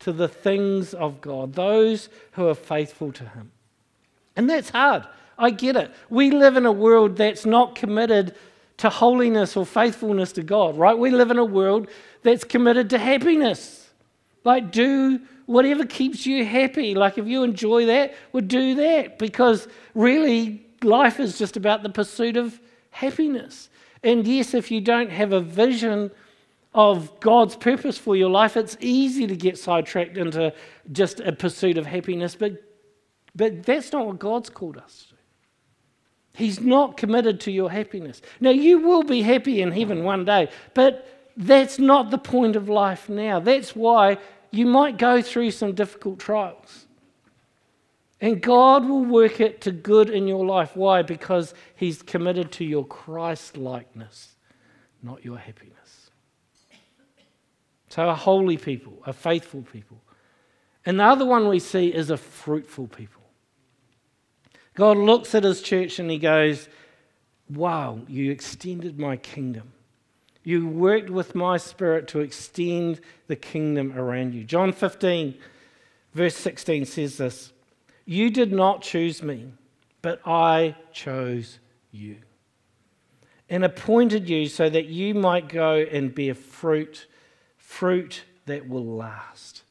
to 0.00 0.12
the 0.12 0.28
things 0.28 0.94
of 0.94 1.20
God, 1.20 1.54
those 1.54 2.08
who 2.32 2.46
are 2.46 2.54
faithful 2.54 3.10
to 3.12 3.24
Him. 3.24 3.50
And 4.36 4.48
that's 4.48 4.70
hard. 4.70 5.08
I 5.36 5.50
get 5.50 5.74
it. 5.74 5.90
We 6.08 6.30
live 6.30 6.56
in 6.56 6.66
a 6.66 6.72
world 6.72 7.16
that's 7.16 7.44
not 7.44 7.74
committed 7.74 8.36
to 8.76 8.90
holiness 8.90 9.56
or 9.56 9.66
faithfulness 9.66 10.30
to 10.32 10.44
God, 10.44 10.76
right? 10.76 10.96
We 10.96 11.10
live 11.10 11.32
in 11.32 11.38
a 11.38 11.44
world 11.44 11.88
that's 12.22 12.44
committed 12.44 12.90
to 12.90 12.98
happiness 12.98 13.83
like, 14.44 14.70
do 14.70 15.20
whatever 15.46 15.84
keeps 15.84 16.26
you 16.26 16.44
happy. 16.44 16.94
Like, 16.94 17.18
if 17.18 17.26
you 17.26 17.42
enjoy 17.42 17.86
that, 17.86 18.14
well, 18.32 18.42
do 18.42 18.76
that. 18.76 19.18
Because 19.18 19.68
really, 19.94 20.64
life 20.82 21.18
is 21.18 21.38
just 21.38 21.56
about 21.56 21.82
the 21.82 21.88
pursuit 21.88 22.36
of 22.36 22.60
happiness. 22.90 23.68
And 24.02 24.26
yes, 24.26 24.54
if 24.54 24.70
you 24.70 24.80
don't 24.80 25.10
have 25.10 25.32
a 25.32 25.40
vision 25.40 26.10
of 26.74 27.18
God's 27.20 27.56
purpose 27.56 27.96
for 27.96 28.16
your 28.16 28.30
life, 28.30 28.56
it's 28.56 28.76
easy 28.80 29.26
to 29.26 29.36
get 29.36 29.58
sidetracked 29.58 30.18
into 30.18 30.52
just 30.92 31.20
a 31.20 31.32
pursuit 31.32 31.78
of 31.78 31.86
happiness. 31.86 32.34
But, 32.34 32.62
but 33.34 33.62
that's 33.64 33.92
not 33.92 34.06
what 34.06 34.18
God's 34.18 34.50
called 34.50 34.76
us 34.76 35.06
to. 35.08 35.14
He's 36.36 36.60
not 36.60 36.96
committed 36.96 37.40
to 37.42 37.52
your 37.52 37.70
happiness. 37.70 38.20
Now, 38.40 38.50
you 38.50 38.80
will 38.80 39.04
be 39.04 39.22
happy 39.22 39.62
in 39.62 39.70
heaven 39.70 40.02
one 40.02 40.24
day, 40.24 40.48
but 40.74 41.13
that's 41.36 41.78
not 41.78 42.10
the 42.10 42.18
point 42.18 42.56
of 42.56 42.68
life 42.68 43.08
now. 43.08 43.40
That's 43.40 43.74
why 43.74 44.18
you 44.50 44.66
might 44.66 44.98
go 44.98 45.20
through 45.20 45.50
some 45.50 45.74
difficult 45.74 46.18
trials. 46.18 46.86
And 48.20 48.40
God 48.40 48.88
will 48.88 49.04
work 49.04 49.40
it 49.40 49.60
to 49.62 49.72
good 49.72 50.08
in 50.08 50.26
your 50.26 50.46
life. 50.46 50.76
Why? 50.76 51.02
Because 51.02 51.52
He's 51.74 52.00
committed 52.00 52.52
to 52.52 52.64
your 52.64 52.86
Christ 52.86 53.56
likeness, 53.56 54.36
not 55.02 55.24
your 55.24 55.36
happiness. 55.36 56.10
So, 57.88 58.08
a 58.08 58.14
holy 58.14 58.56
people, 58.56 59.02
a 59.04 59.12
faithful 59.12 59.62
people. 59.62 60.00
And 60.86 61.00
the 61.00 61.04
other 61.04 61.26
one 61.26 61.48
we 61.48 61.58
see 61.58 61.88
is 61.88 62.10
a 62.10 62.16
fruitful 62.16 62.88
people. 62.88 63.22
God 64.74 64.96
looks 64.96 65.34
at 65.34 65.44
His 65.44 65.60
church 65.60 65.98
and 65.98 66.10
He 66.10 66.18
goes, 66.18 66.68
Wow, 67.50 68.00
you 68.08 68.30
extended 68.30 68.98
my 68.98 69.16
kingdom. 69.16 69.73
You 70.44 70.68
worked 70.68 71.10
with 71.10 71.34
my 71.34 71.56
spirit 71.56 72.06
to 72.08 72.20
extend 72.20 73.00
the 73.26 73.36
kingdom 73.36 73.98
around 73.98 74.34
you. 74.34 74.44
John 74.44 74.72
15, 74.72 75.34
verse 76.12 76.36
16 76.36 76.84
says 76.84 77.16
this 77.16 77.52
You 78.04 78.30
did 78.30 78.52
not 78.52 78.82
choose 78.82 79.22
me, 79.22 79.48
but 80.02 80.20
I 80.26 80.76
chose 80.92 81.58
you 81.90 82.18
and 83.48 83.64
appointed 83.64 84.28
you 84.28 84.46
so 84.46 84.68
that 84.68 84.86
you 84.86 85.14
might 85.14 85.48
go 85.48 85.76
and 85.76 86.14
bear 86.14 86.34
fruit, 86.34 87.06
fruit 87.56 88.24
that 88.46 88.68
will 88.68 88.84
last. 88.84 89.62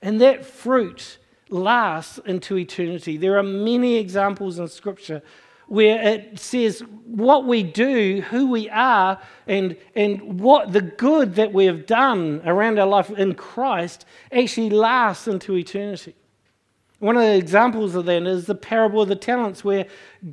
And 0.00 0.20
that 0.20 0.44
fruit 0.44 1.18
lasts 1.50 2.18
into 2.26 2.56
eternity. 2.56 3.16
There 3.16 3.38
are 3.38 3.42
many 3.42 3.96
examples 3.96 4.58
in 4.58 4.68
Scripture 4.68 5.22
where 5.68 6.00
it 6.02 6.38
says 6.38 6.82
what 7.04 7.46
we 7.46 7.62
do, 7.62 8.22
who 8.30 8.50
we 8.50 8.68
are, 8.70 9.18
and, 9.46 9.76
and 9.94 10.40
what 10.40 10.72
the 10.72 10.80
good 10.82 11.34
that 11.36 11.52
we 11.52 11.66
have 11.66 11.86
done 11.86 12.42
around 12.44 12.78
our 12.78 12.86
life 12.86 13.10
in 13.10 13.34
Christ 13.34 14.04
actually 14.32 14.70
lasts 14.70 15.28
into 15.28 15.56
eternity. 15.56 16.14
One 17.00 17.16
of 17.16 17.22
the 17.22 17.36
examples 17.36 17.94
of 17.94 18.06
that 18.06 18.24
is 18.24 18.46
the 18.46 18.56
parable 18.56 19.02
of 19.02 19.08
the 19.08 19.14
talents, 19.14 19.62
where 19.62 19.86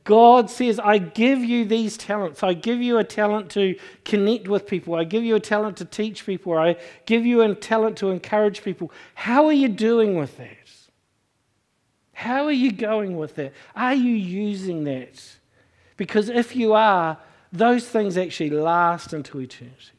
God 0.04 0.50
says, 0.50 0.80
I 0.80 0.98
give 0.98 1.40
you 1.40 1.64
these 1.64 1.96
talents. 1.96 2.42
I 2.42 2.54
give 2.56 2.82
you 2.82 2.98
a 2.98 3.04
talent 3.04 3.52
to 3.52 3.76
connect 4.04 4.48
with 4.48 4.66
people. 4.66 4.96
I 4.96 5.04
give 5.04 5.24
you 5.24 5.36
a 5.36 5.40
talent 5.40 5.78
to 5.78 5.86
teach 5.86 6.26
people. 6.26 6.58
I 6.58 6.76
give 7.06 7.24
you 7.24 7.44
a 7.44 7.54
talent 7.54 7.98
to 7.98 8.10
encourage 8.10 8.64
people. 8.64 8.92
How 9.14 9.46
are 9.46 9.54
you 9.54 9.68
doing 9.68 10.18
with 10.18 10.38
that? 10.38 10.65
How 12.26 12.46
are 12.46 12.52
you 12.52 12.72
going 12.72 13.18
with 13.18 13.36
that? 13.36 13.54
Are 13.76 13.94
you 13.94 14.16
using 14.16 14.84
that? 14.86 15.24
Because 15.96 16.28
if 16.28 16.56
you 16.56 16.74
are, 16.74 17.20
those 17.54 17.88
things 17.88 18.18
actually 18.18 18.50
last 18.50 19.14
into 19.14 19.40
eternity. 19.40 19.92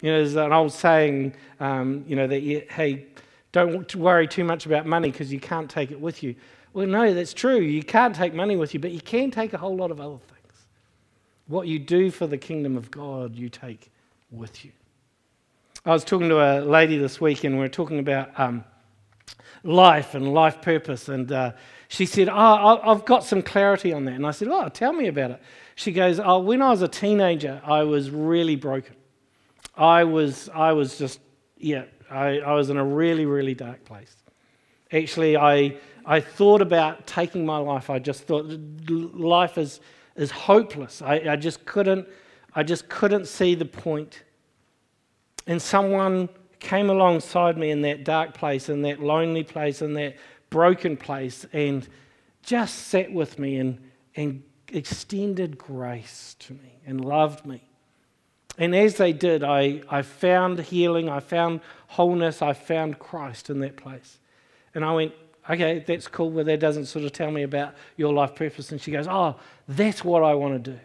You 0.00 0.12
know, 0.12 0.18
there's 0.18 0.36
an 0.36 0.52
old 0.52 0.72
saying, 0.72 1.34
um, 1.58 2.04
you 2.06 2.14
know, 2.14 2.28
that, 2.28 2.42
you, 2.42 2.62
hey, 2.70 3.06
don't 3.50 3.92
worry 3.96 4.28
too 4.28 4.44
much 4.44 4.64
about 4.64 4.86
money 4.86 5.10
because 5.10 5.32
you 5.32 5.40
can't 5.40 5.68
take 5.68 5.90
it 5.90 6.00
with 6.00 6.22
you. 6.22 6.36
Well, 6.72 6.86
no, 6.86 7.12
that's 7.12 7.34
true. 7.34 7.58
You 7.58 7.82
can't 7.82 8.14
take 8.14 8.32
money 8.32 8.54
with 8.54 8.72
you, 8.72 8.78
but 8.78 8.92
you 8.92 9.00
can 9.00 9.32
take 9.32 9.54
a 9.54 9.58
whole 9.58 9.74
lot 9.74 9.90
of 9.90 10.00
other 10.00 10.18
things. 10.18 10.66
What 11.48 11.66
you 11.66 11.80
do 11.80 12.12
for 12.12 12.28
the 12.28 12.38
kingdom 12.38 12.76
of 12.76 12.92
God, 12.92 13.34
you 13.34 13.48
take 13.48 13.90
with 14.30 14.64
you. 14.64 14.70
I 15.84 15.90
was 15.90 16.04
talking 16.04 16.28
to 16.28 16.38
a 16.38 16.62
lady 16.64 16.96
this 16.96 17.20
week, 17.20 17.42
and 17.42 17.58
we 17.58 17.64
are 17.64 17.68
talking 17.68 17.98
about 17.98 18.38
um, 18.38 18.64
life 19.64 20.14
and 20.14 20.32
life 20.32 20.60
purpose. 20.60 21.08
And 21.08 21.30
uh, 21.30 21.52
she 21.88 22.06
said, 22.06 22.28
Oh, 22.28 22.80
I've 22.82 23.04
got 23.04 23.24
some 23.24 23.42
clarity 23.42 23.92
on 23.92 24.04
that. 24.06 24.14
And 24.14 24.26
I 24.26 24.30
said, 24.30 24.48
Oh, 24.48 24.68
tell 24.68 24.92
me 24.92 25.08
about 25.08 25.32
it. 25.32 25.42
She 25.74 25.92
goes, 25.92 26.20
Oh, 26.20 26.38
when 26.40 26.62
I 26.62 26.70
was 26.70 26.82
a 26.82 26.88
teenager, 26.88 27.60
I 27.64 27.82
was 27.82 28.10
really 28.10 28.56
broken. 28.56 28.96
I 29.76 30.04
was, 30.04 30.48
I 30.54 30.72
was 30.72 30.98
just, 30.98 31.20
yeah, 31.56 31.84
I, 32.10 32.40
I 32.40 32.52
was 32.52 32.70
in 32.70 32.76
a 32.76 32.84
really, 32.84 33.24
really 33.24 33.54
dark 33.54 33.84
place. 33.84 34.14
Actually, 34.92 35.36
I, 35.36 35.76
I 36.04 36.20
thought 36.20 36.60
about 36.60 37.06
taking 37.06 37.46
my 37.46 37.56
life. 37.56 37.88
I 37.88 37.98
just 37.98 38.24
thought 38.24 38.46
life 38.88 39.56
is, 39.56 39.80
is 40.16 40.30
hopeless. 40.30 41.00
I, 41.00 41.14
I 41.30 41.36
just 41.36 41.64
couldn't, 41.64 42.06
I 42.54 42.62
just 42.62 42.88
couldn't 42.88 43.26
see 43.26 43.54
the 43.54 43.64
point. 43.64 44.22
And 45.46 45.60
someone 45.60 46.28
came 46.62 46.88
alongside 46.90 47.58
me 47.58 47.70
in 47.70 47.82
that 47.82 48.04
dark 48.04 48.34
place, 48.34 48.68
in 48.68 48.82
that 48.82 49.00
lonely 49.00 49.42
place, 49.42 49.82
in 49.82 49.94
that 49.94 50.16
broken 50.48 50.96
place, 50.96 51.44
and 51.52 51.86
just 52.42 52.86
sat 52.86 53.12
with 53.12 53.38
me 53.38 53.56
and, 53.56 53.78
and 54.16 54.42
extended 54.72 55.58
grace 55.58 56.36
to 56.38 56.52
me 56.54 56.78
and 56.86 57.04
loved 57.04 57.44
me. 57.44 57.62
And 58.58 58.74
as 58.76 58.96
they 58.96 59.12
did, 59.12 59.42
I, 59.42 59.82
I 59.88 60.02
found 60.02 60.60
healing, 60.60 61.08
I 61.08 61.20
found 61.20 61.60
wholeness, 61.88 62.42
I 62.42 62.52
found 62.52 62.98
Christ 62.98 63.50
in 63.50 63.60
that 63.60 63.76
place. 63.76 64.18
And 64.74 64.84
I 64.84 64.92
went, 64.94 65.12
okay, 65.50 65.82
that's 65.86 66.06
cool, 66.06 66.30
but 66.30 66.46
that 66.46 66.60
doesn't 66.60 66.86
sort 66.86 67.04
of 67.04 67.12
tell 67.12 67.30
me 67.30 67.42
about 67.42 67.74
your 67.96 68.12
life 68.12 68.34
purpose. 68.36 68.70
And 68.70 68.80
she 68.80 68.92
goes, 68.92 69.08
oh, 69.08 69.36
that's 69.66 70.04
what 70.04 70.22
I 70.22 70.34
want 70.34 70.64
to 70.64 70.70
do 70.72 70.78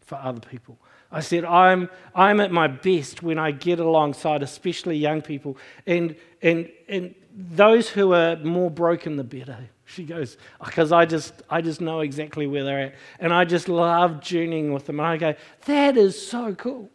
for 0.00 0.16
other 0.16 0.40
people. 0.40 0.78
I 1.14 1.20
said, 1.20 1.44
I'm, 1.44 1.88
I'm 2.12 2.40
at 2.40 2.50
my 2.50 2.66
best 2.66 3.22
when 3.22 3.38
I 3.38 3.52
get 3.52 3.78
alongside, 3.78 4.42
especially 4.42 4.96
young 4.96 5.22
people, 5.22 5.56
and, 5.86 6.16
and, 6.42 6.68
and 6.88 7.14
those 7.32 7.88
who 7.88 8.12
are 8.14 8.34
more 8.38 8.68
broken, 8.68 9.16
the 9.16 9.24
better. 9.24 9.58
She 9.86 10.04
goes, 10.04 10.38
because 10.64 10.92
I 10.92 11.04
just, 11.04 11.42
I 11.50 11.60
just 11.60 11.82
know 11.82 12.00
exactly 12.00 12.46
where 12.46 12.64
they're 12.64 12.80
at. 12.80 12.94
And 13.20 13.34
I 13.34 13.44
just 13.44 13.68
love 13.68 14.22
journeying 14.22 14.72
with 14.72 14.86
them. 14.86 14.98
And 14.98 15.06
I 15.06 15.18
go, 15.18 15.34
that 15.66 15.98
is 15.98 16.26
so 16.26 16.54
cool. 16.54 16.88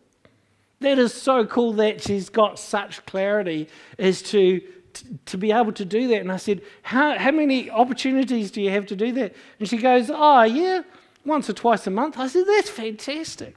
That 0.80 0.98
is 0.98 1.14
so 1.14 1.46
cool 1.46 1.74
that 1.74 2.02
she's 2.02 2.30
got 2.30 2.58
such 2.58 3.06
clarity 3.06 3.70
as 4.00 4.24
to, 4.24 4.60
to, 4.60 5.20
to 5.28 5.38
be 5.38 5.52
able 5.52 5.72
to 5.74 5.86
do 5.86 6.08
that. 6.08 6.22
And 6.22 6.32
I 6.32 6.38
said, 6.38 6.64
how, 6.82 7.16
how 7.20 7.30
many 7.30 7.70
opportunities 7.70 8.50
do 8.50 8.60
you 8.60 8.72
have 8.72 8.88
to 8.88 8.96
do 8.96 9.12
that? 9.12 9.36
And 9.60 9.70
she 9.70 9.78
goes, 9.78 10.10
oh, 10.12 10.42
yeah, 10.42 10.82
once 11.24 11.48
or 11.48 11.54
twice 11.54 11.86
a 11.86 11.92
month. 11.92 12.18
I 12.18 12.28
said, 12.28 12.46
that's 12.48 12.72
fantastic. 12.72 13.56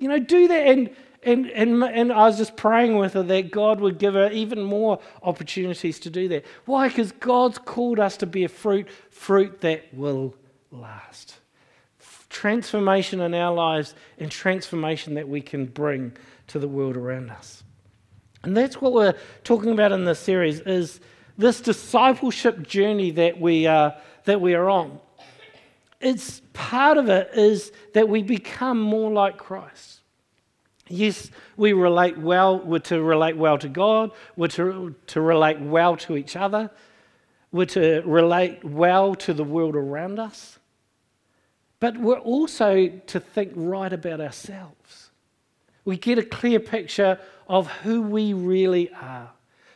You 0.00 0.08
know, 0.08 0.18
do 0.18 0.48
that. 0.48 0.66
And, 0.66 0.90
and, 1.22 1.48
and, 1.50 1.84
and 1.84 2.12
I 2.12 2.26
was 2.26 2.38
just 2.38 2.56
praying 2.56 2.96
with 2.96 3.12
her 3.12 3.22
that 3.22 3.52
God 3.52 3.80
would 3.80 3.98
give 3.98 4.14
her 4.14 4.30
even 4.32 4.62
more 4.62 4.98
opportunities 5.22 6.00
to 6.00 6.10
do 6.10 6.26
that. 6.28 6.44
Why? 6.64 6.88
Because 6.88 7.12
God's 7.12 7.58
called 7.58 8.00
us 8.00 8.16
to 8.16 8.26
be 8.26 8.42
a 8.42 8.48
fruit, 8.48 8.88
fruit 9.10 9.60
that 9.60 9.94
will 9.94 10.34
last. 10.72 11.36
Transformation 12.30 13.20
in 13.20 13.34
our 13.34 13.54
lives 13.54 13.94
and 14.18 14.30
transformation 14.30 15.14
that 15.14 15.28
we 15.28 15.40
can 15.40 15.66
bring 15.66 16.16
to 16.48 16.58
the 16.58 16.68
world 16.68 16.96
around 16.96 17.30
us. 17.30 17.62
And 18.42 18.56
that's 18.56 18.80
what 18.80 18.92
we're 18.92 19.14
talking 19.44 19.70
about 19.70 19.92
in 19.92 20.06
this 20.06 20.18
series 20.18 20.60
is 20.60 21.00
this 21.36 21.60
discipleship 21.60 22.66
journey 22.66 23.10
that 23.12 23.38
we 23.38 23.66
are, 23.66 23.94
that 24.24 24.40
we 24.40 24.54
are 24.54 24.70
on 24.70 24.98
it's 26.00 26.40
part 26.52 26.96
of 26.98 27.08
it 27.08 27.30
is 27.34 27.72
that 27.94 28.08
we 28.08 28.22
become 28.22 28.80
more 28.80 29.10
like 29.12 29.36
Christ. 29.36 30.00
Yes, 30.88 31.30
we 31.56 31.72
relate 31.72 32.18
well, 32.18 32.58
we're 32.58 32.78
to 32.80 33.00
relate 33.02 33.36
well 33.36 33.58
to 33.58 33.68
God, 33.68 34.10
we're 34.34 34.48
to, 34.48 34.94
to 35.08 35.20
relate 35.20 35.60
well 35.60 35.96
to 35.98 36.16
each 36.16 36.34
other, 36.36 36.70
we're 37.52 37.66
to 37.66 38.02
relate 38.04 38.64
well 38.64 39.14
to 39.14 39.32
the 39.34 39.44
world 39.44 39.76
around 39.76 40.18
us. 40.18 40.58
but 41.80 41.96
we're 41.96 42.18
also 42.18 42.88
to 43.06 43.18
think 43.18 43.52
right 43.56 43.92
about 43.92 44.20
ourselves. 44.20 45.10
We 45.84 45.96
get 45.96 46.18
a 46.18 46.22
clear 46.22 46.60
picture 46.60 47.18
of 47.48 47.66
who 47.68 48.02
we 48.02 48.34
really 48.34 48.90
are, 49.00 49.30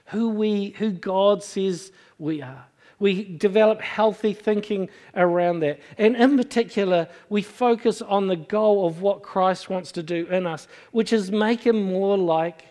who, 0.06 0.28
we, 0.28 0.70
who 0.78 0.90
God 0.90 1.42
says 1.42 1.90
we 2.18 2.42
are. 2.42 2.66
We 2.98 3.36
develop 3.36 3.80
healthy 3.80 4.32
thinking 4.32 4.88
around 5.14 5.60
that. 5.60 5.80
And 5.98 6.16
in 6.16 6.36
particular, 6.36 7.08
we 7.28 7.42
focus 7.42 8.00
on 8.00 8.28
the 8.28 8.36
goal 8.36 8.86
of 8.86 9.02
what 9.02 9.22
Christ 9.22 9.68
wants 9.68 9.92
to 9.92 10.02
do 10.02 10.26
in 10.26 10.46
us, 10.46 10.68
which 10.92 11.12
is 11.12 11.32
make 11.32 11.60
him 11.60 11.82
more 11.82 12.16
like 12.16 12.64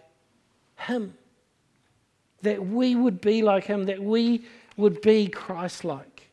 him. 0.77 1.13
That 2.41 2.65
we 2.65 2.95
would 2.95 3.21
be 3.21 3.41
like 3.41 3.65
him, 3.65 3.85
that 3.85 4.01
we 4.01 4.45
would 4.77 5.01
be 5.01 5.27
Christ 5.27 5.83
like. 5.83 6.29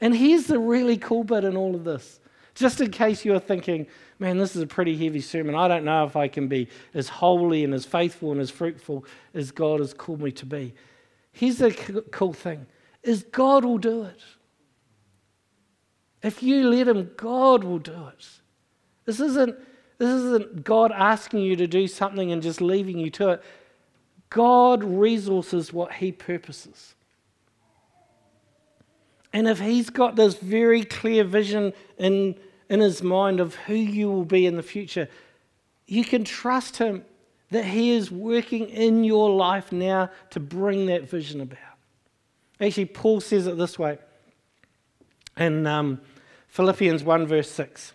And 0.00 0.14
here's 0.14 0.44
the 0.44 0.58
really 0.58 0.96
cool 0.96 1.24
bit 1.24 1.44
in 1.44 1.56
all 1.56 1.74
of 1.74 1.84
this. 1.84 2.20
Just 2.54 2.80
in 2.80 2.90
case 2.90 3.24
you're 3.24 3.38
thinking, 3.38 3.86
man, 4.18 4.38
this 4.38 4.56
is 4.56 4.62
a 4.62 4.66
pretty 4.66 4.96
heavy 4.96 5.20
sermon. 5.20 5.54
I 5.54 5.68
don't 5.68 5.84
know 5.84 6.04
if 6.04 6.16
I 6.16 6.28
can 6.28 6.48
be 6.48 6.68
as 6.94 7.08
holy 7.08 7.64
and 7.64 7.74
as 7.74 7.84
faithful 7.84 8.32
and 8.32 8.40
as 8.40 8.50
fruitful 8.50 9.04
as 9.34 9.50
God 9.50 9.80
has 9.80 9.92
called 9.92 10.22
me 10.22 10.32
to 10.32 10.46
be. 10.46 10.74
Here's 11.32 11.58
the 11.58 11.70
cool 12.10 12.32
thing 12.32 12.66
is 13.06 13.22
God 13.22 13.64
will 13.64 13.78
do 13.78 14.02
it. 14.02 14.20
If 16.22 16.42
you 16.42 16.68
let 16.68 16.88
him, 16.88 17.10
God 17.16 17.62
will 17.62 17.78
do 17.78 18.08
it. 18.08 18.28
This 19.04 19.20
isn't, 19.20 19.56
this 19.98 20.08
isn't 20.08 20.64
God 20.64 20.90
asking 20.92 21.40
you 21.40 21.54
to 21.56 21.66
do 21.66 21.86
something 21.86 22.32
and 22.32 22.42
just 22.42 22.60
leaving 22.60 22.98
you 22.98 23.10
to 23.10 23.30
it. 23.30 23.44
God 24.28 24.82
resources 24.82 25.72
what 25.72 25.94
he 25.94 26.10
purposes. 26.10 26.94
And 29.32 29.46
if 29.46 29.60
he's 29.60 29.90
got 29.90 30.16
this 30.16 30.34
very 30.34 30.82
clear 30.82 31.22
vision 31.22 31.72
in, 31.98 32.34
in 32.68 32.80
his 32.80 33.02
mind 33.02 33.38
of 33.38 33.54
who 33.54 33.74
you 33.74 34.10
will 34.10 34.24
be 34.24 34.46
in 34.46 34.56
the 34.56 34.62
future, 34.62 35.08
you 35.86 36.04
can 36.04 36.24
trust 36.24 36.78
him 36.78 37.04
that 37.50 37.64
he 37.64 37.90
is 37.90 38.10
working 38.10 38.68
in 38.68 39.04
your 39.04 39.30
life 39.30 39.70
now 39.70 40.10
to 40.30 40.40
bring 40.40 40.86
that 40.86 41.08
vision 41.08 41.40
about. 41.40 41.75
Actually, 42.60 42.86
Paul 42.86 43.20
says 43.20 43.46
it 43.46 43.58
this 43.58 43.78
way 43.78 43.98
in 45.36 45.66
um, 45.66 46.00
Philippians 46.48 47.04
1, 47.04 47.26
verse 47.26 47.50
6. 47.50 47.92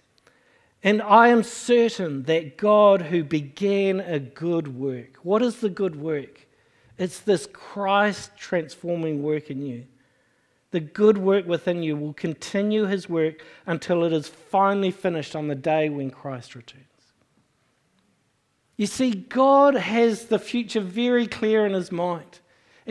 And 0.84 1.02
I 1.02 1.28
am 1.30 1.43
certain 1.43 2.24
that 2.24 2.58
God, 2.58 3.04
who 3.04 3.24
began 3.24 4.00
a 4.00 4.19
good 4.19 4.80
work, 4.80 5.17
what 5.24 5.41
is 5.41 5.58
the 5.58 5.69
good 5.69 5.95
work? 5.95 6.47
It's 6.97 7.19
this 7.19 7.47
Christ 7.52 8.32
transforming 8.38 9.24
work 9.24 9.50
in 9.50 9.65
you. 9.65 9.86
The 10.71 10.80
good 10.80 11.17
work 11.17 11.47
within 11.47 11.84
you 11.84 11.97
will 11.97 12.13
continue 12.13 12.86
his 12.86 13.10
work 13.10 13.43
until 13.65 14.04
it 14.04 14.13
is 14.13 14.28
finally 14.28 14.91
finished 14.91 15.36
on 15.36 15.47
the 15.47 15.56
day 15.56 15.89
when 15.89 16.10
Christ 16.10 16.56
returns. 16.56 16.86
You 18.78 18.88
see, 18.88 19.12
God 19.12 19.76
has 19.76 20.26
the 20.26 20.39
future 20.39 20.80
very 20.80 21.28
clear 21.28 21.65
in 21.65 21.74
his 21.74 21.91
mind. 21.91 22.39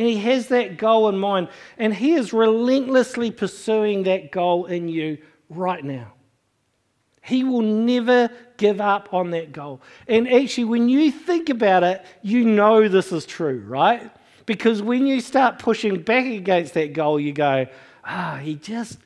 And 0.00 0.08
he 0.08 0.16
has 0.20 0.48
that 0.48 0.78
goal 0.78 1.10
in 1.10 1.18
mind. 1.18 1.48
And 1.76 1.92
he 1.92 2.14
is 2.14 2.32
relentlessly 2.32 3.30
pursuing 3.30 4.04
that 4.04 4.32
goal 4.32 4.64
in 4.64 4.88
you 4.88 5.18
right 5.50 5.84
now. 5.84 6.14
He 7.20 7.44
will 7.44 7.60
never 7.60 8.30
give 8.56 8.80
up 8.80 9.12
on 9.12 9.32
that 9.32 9.52
goal. 9.52 9.82
And 10.08 10.26
actually, 10.26 10.64
when 10.64 10.88
you 10.88 11.10
think 11.10 11.50
about 11.50 11.82
it, 11.82 12.02
you 12.22 12.46
know 12.46 12.88
this 12.88 13.12
is 13.12 13.26
true, 13.26 13.62
right? 13.68 14.10
Because 14.46 14.80
when 14.80 15.06
you 15.06 15.20
start 15.20 15.58
pushing 15.58 16.00
back 16.00 16.24
against 16.24 16.72
that 16.72 16.94
goal, 16.94 17.20
you 17.20 17.34
go, 17.34 17.66
ah, 18.02 18.36
he 18.42 18.54
just, 18.54 19.00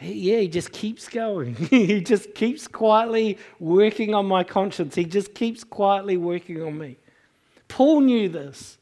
yeah, 0.00 0.38
he 0.38 0.48
just 0.48 0.72
keeps 0.72 1.08
going. 1.08 1.54
he 1.70 2.00
just 2.00 2.34
keeps 2.34 2.66
quietly 2.66 3.38
working 3.60 4.16
on 4.16 4.26
my 4.26 4.42
conscience. 4.42 4.96
He 4.96 5.04
just 5.04 5.32
keeps 5.32 5.62
quietly 5.62 6.16
working 6.16 6.60
on 6.60 6.76
me. 6.76 6.96
Paul 7.68 8.00
knew 8.00 8.28
this. 8.28 8.78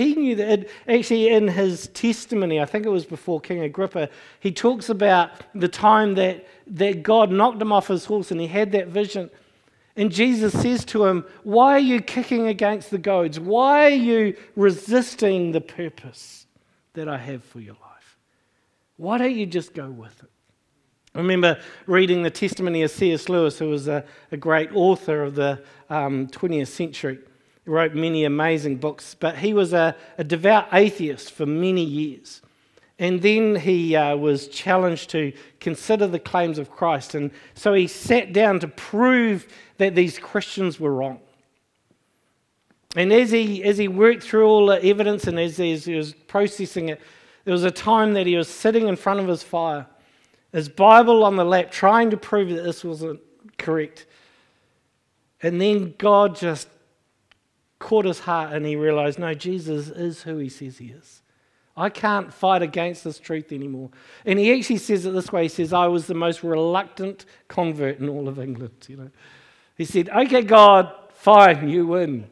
He 0.00 0.14
knew 0.14 0.34
that. 0.36 0.66
Actually, 0.88 1.28
in 1.28 1.46
his 1.48 1.88
testimony, 1.88 2.58
I 2.58 2.64
think 2.64 2.86
it 2.86 2.88
was 2.88 3.04
before 3.04 3.38
King 3.38 3.60
Agrippa, 3.60 4.08
he 4.40 4.50
talks 4.50 4.88
about 4.88 5.30
the 5.54 5.68
time 5.68 6.14
that, 6.14 6.46
that 6.68 7.02
God 7.02 7.30
knocked 7.30 7.60
him 7.60 7.70
off 7.70 7.88
his 7.88 8.06
horse 8.06 8.30
and 8.30 8.40
he 8.40 8.46
had 8.46 8.72
that 8.72 8.88
vision. 8.88 9.28
And 9.96 10.10
Jesus 10.10 10.58
says 10.58 10.86
to 10.86 11.04
him, 11.04 11.26
Why 11.42 11.72
are 11.72 11.80
you 11.80 12.00
kicking 12.00 12.46
against 12.46 12.90
the 12.90 12.96
goads? 12.96 13.38
Why 13.38 13.84
are 13.84 13.90
you 13.90 14.38
resisting 14.56 15.52
the 15.52 15.60
purpose 15.60 16.46
that 16.94 17.06
I 17.06 17.18
have 17.18 17.44
for 17.44 17.60
your 17.60 17.74
life? 17.74 18.18
Why 18.96 19.18
don't 19.18 19.36
you 19.36 19.44
just 19.44 19.74
go 19.74 19.90
with 19.90 20.22
it? 20.22 20.30
I 21.14 21.18
remember 21.18 21.60
reading 21.86 22.22
the 22.22 22.30
testimony 22.30 22.82
of 22.84 22.90
C.S. 22.90 23.28
Lewis, 23.28 23.58
who 23.58 23.68
was 23.68 23.86
a, 23.86 24.02
a 24.32 24.38
great 24.38 24.70
author 24.72 25.24
of 25.24 25.34
the 25.34 25.62
um, 25.90 26.26
20th 26.28 26.68
century 26.68 27.18
wrote 27.70 27.94
many 27.94 28.24
amazing 28.24 28.76
books, 28.76 29.14
but 29.18 29.38
he 29.38 29.54
was 29.54 29.72
a, 29.72 29.96
a 30.18 30.24
devout 30.24 30.66
atheist 30.72 31.30
for 31.30 31.46
many 31.46 31.84
years. 31.84 32.42
And 32.98 33.22
then 33.22 33.56
he 33.56 33.96
uh, 33.96 34.16
was 34.16 34.48
challenged 34.48 35.08
to 35.10 35.32
consider 35.60 36.06
the 36.06 36.18
claims 36.18 36.58
of 36.58 36.70
Christ. 36.70 37.14
And 37.14 37.30
so 37.54 37.72
he 37.72 37.86
sat 37.86 38.32
down 38.32 38.60
to 38.60 38.68
prove 38.68 39.46
that 39.78 39.94
these 39.94 40.18
Christians 40.18 40.78
were 40.78 40.92
wrong. 40.92 41.20
And 42.96 43.12
as 43.12 43.30
he, 43.30 43.62
as 43.62 43.78
he 43.78 43.88
worked 43.88 44.24
through 44.24 44.46
all 44.46 44.66
the 44.66 44.84
evidence 44.84 45.28
and 45.28 45.38
as, 45.38 45.58
as 45.60 45.84
he 45.84 45.94
was 45.94 46.12
processing 46.12 46.88
it, 46.88 47.00
there 47.44 47.52
was 47.52 47.64
a 47.64 47.70
time 47.70 48.14
that 48.14 48.26
he 48.26 48.36
was 48.36 48.48
sitting 48.48 48.88
in 48.88 48.96
front 48.96 49.20
of 49.20 49.28
his 49.28 49.44
fire, 49.44 49.86
his 50.52 50.68
Bible 50.68 51.24
on 51.24 51.36
the 51.36 51.44
lap, 51.44 51.70
trying 51.70 52.10
to 52.10 52.16
prove 52.16 52.50
that 52.50 52.62
this 52.62 52.84
wasn't 52.84 53.20
correct. 53.56 54.06
And 55.40 55.60
then 55.60 55.94
God 55.96 56.36
just 56.36 56.68
caught 57.80 58.04
his 58.04 58.20
heart 58.20 58.52
and 58.52 58.64
he 58.64 58.76
realized, 58.76 59.18
no, 59.18 59.34
Jesus 59.34 59.88
is 59.88 60.22
who 60.22 60.36
he 60.36 60.48
says 60.48 60.78
he 60.78 60.88
is. 60.88 61.22
I 61.76 61.88
can't 61.88 62.32
fight 62.32 62.62
against 62.62 63.04
this 63.04 63.18
truth 63.18 63.52
anymore. 63.52 63.90
And 64.24 64.38
he 64.38 64.52
actually 64.52 64.76
says 64.76 65.06
it 65.06 65.12
this 65.12 65.32
way 65.32 65.44
he 65.44 65.48
says, 65.48 65.72
I 65.72 65.86
was 65.86 66.06
the 66.06 66.14
most 66.14 66.44
reluctant 66.44 67.24
convert 67.48 67.98
in 67.98 68.08
all 68.08 68.28
of 68.28 68.38
England. 68.38 68.86
You 68.86 68.96
know, 68.96 69.10
He 69.76 69.86
said, 69.86 70.08
Okay, 70.10 70.42
God, 70.42 70.92
fine, 71.14 71.68
you 71.68 71.86
win. 71.86 72.28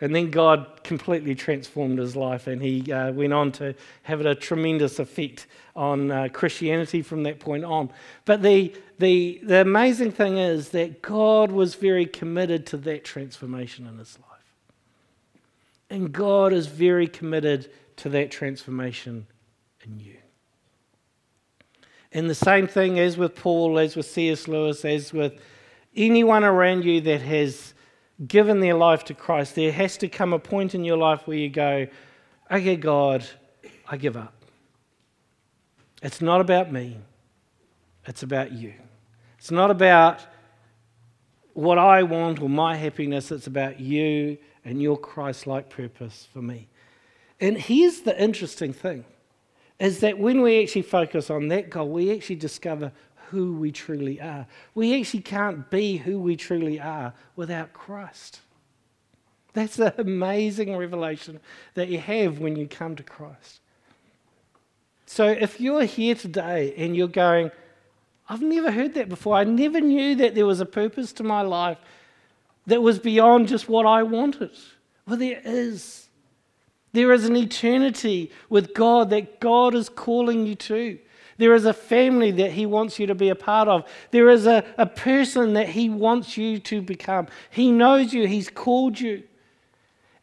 And 0.00 0.12
then 0.12 0.32
God 0.32 0.82
completely 0.82 1.36
transformed 1.36 2.00
his 2.00 2.16
life, 2.16 2.48
and 2.48 2.60
he 2.60 2.90
uh, 2.90 3.12
went 3.12 3.32
on 3.32 3.52
to 3.52 3.72
have 4.02 4.20
a 4.20 4.34
tremendous 4.34 4.98
effect 4.98 5.46
on 5.76 6.10
uh, 6.10 6.28
Christianity 6.32 7.02
from 7.02 7.22
that 7.22 7.38
point 7.38 7.64
on. 7.64 7.88
But 8.24 8.42
the, 8.42 8.74
the, 9.02 9.40
the 9.42 9.60
amazing 9.60 10.12
thing 10.12 10.38
is 10.38 10.68
that 10.68 11.02
God 11.02 11.50
was 11.50 11.74
very 11.74 12.06
committed 12.06 12.64
to 12.66 12.76
that 12.78 13.04
transformation 13.04 13.86
in 13.86 13.98
his 13.98 14.16
life. 14.18 14.28
And 15.90 16.12
God 16.12 16.52
is 16.52 16.68
very 16.68 17.08
committed 17.08 17.68
to 17.96 18.08
that 18.10 18.30
transformation 18.30 19.26
in 19.84 19.98
you. 19.98 20.18
And 22.12 22.30
the 22.30 22.34
same 22.34 22.68
thing 22.68 23.00
as 23.00 23.16
with 23.16 23.34
Paul, 23.34 23.76
as 23.80 23.96
with 23.96 24.06
C.S. 24.06 24.46
Lewis, 24.46 24.84
as 24.84 25.12
with 25.12 25.40
anyone 25.96 26.44
around 26.44 26.84
you 26.84 27.00
that 27.00 27.22
has 27.22 27.74
given 28.24 28.60
their 28.60 28.74
life 28.74 29.04
to 29.06 29.14
Christ, 29.14 29.56
there 29.56 29.72
has 29.72 29.96
to 29.96 30.08
come 30.08 30.32
a 30.32 30.38
point 30.38 30.76
in 30.76 30.84
your 30.84 30.96
life 30.96 31.26
where 31.26 31.36
you 31.36 31.50
go, 31.50 31.88
okay, 32.50 32.76
God, 32.76 33.26
I 33.88 33.96
give 33.96 34.16
up. 34.16 34.32
It's 36.02 36.20
not 36.20 36.40
about 36.40 36.70
me, 36.70 36.98
it's 38.06 38.22
about 38.22 38.52
you. 38.52 38.74
It's 39.42 39.50
not 39.50 39.72
about 39.72 40.20
what 41.52 41.76
I 41.76 42.04
want 42.04 42.40
or 42.40 42.48
my 42.48 42.76
happiness, 42.76 43.32
it's 43.32 43.48
about 43.48 43.80
you 43.80 44.38
and 44.64 44.80
your 44.80 44.96
Christ 44.96 45.48
like 45.48 45.68
purpose 45.68 46.28
for 46.32 46.40
me. 46.40 46.68
And 47.40 47.58
here's 47.58 48.02
the 48.02 48.16
interesting 48.22 48.72
thing 48.72 49.04
is 49.80 49.98
that 49.98 50.16
when 50.16 50.42
we 50.42 50.62
actually 50.62 50.82
focus 50.82 51.28
on 51.28 51.48
that 51.48 51.70
goal, 51.70 51.88
we 51.88 52.14
actually 52.14 52.36
discover 52.36 52.92
who 53.30 53.54
we 53.54 53.72
truly 53.72 54.20
are. 54.20 54.46
We 54.76 55.00
actually 55.00 55.22
can't 55.22 55.68
be 55.70 55.96
who 55.96 56.20
we 56.20 56.36
truly 56.36 56.78
are 56.78 57.12
without 57.34 57.72
Christ. 57.72 58.42
That's 59.54 59.76
an 59.80 59.94
amazing 59.98 60.76
revelation 60.76 61.40
that 61.74 61.88
you 61.88 61.98
have 61.98 62.38
when 62.38 62.54
you 62.54 62.68
come 62.68 62.94
to 62.94 63.02
Christ. 63.02 63.58
So 65.04 65.26
if 65.26 65.60
you're 65.60 65.82
here 65.82 66.14
today 66.14 66.74
and 66.76 66.94
you're 66.94 67.08
going, 67.08 67.50
I've 68.32 68.40
never 68.40 68.70
heard 68.70 68.94
that 68.94 69.10
before, 69.10 69.36
I 69.36 69.44
never 69.44 69.78
knew 69.78 70.14
that 70.14 70.34
there 70.34 70.46
was 70.46 70.60
a 70.60 70.64
purpose 70.64 71.12
to 71.14 71.22
my 71.22 71.42
life 71.42 71.76
that 72.66 72.80
was 72.80 72.98
beyond 72.98 73.46
just 73.46 73.68
what 73.68 73.84
I 73.84 74.04
wanted. 74.04 74.52
Well, 75.06 75.18
there 75.18 75.42
is. 75.44 76.08
There 76.94 77.12
is 77.12 77.26
an 77.26 77.36
eternity 77.36 78.30
with 78.48 78.72
God 78.72 79.10
that 79.10 79.38
God 79.38 79.74
is 79.74 79.90
calling 79.90 80.46
you 80.46 80.54
to. 80.54 80.98
There 81.36 81.52
is 81.52 81.66
a 81.66 81.74
family 81.74 82.30
that 82.30 82.52
He 82.52 82.64
wants 82.64 82.98
you 82.98 83.06
to 83.06 83.14
be 83.14 83.28
a 83.28 83.34
part 83.34 83.68
of. 83.68 83.84
There 84.12 84.30
is 84.30 84.46
a, 84.46 84.64
a 84.78 84.86
person 84.86 85.52
that 85.52 85.68
He 85.68 85.90
wants 85.90 86.38
you 86.38 86.58
to 86.60 86.80
become. 86.80 87.26
He 87.50 87.70
knows 87.70 88.14
you, 88.14 88.26
He's 88.26 88.48
called 88.48 88.98
you. 88.98 89.24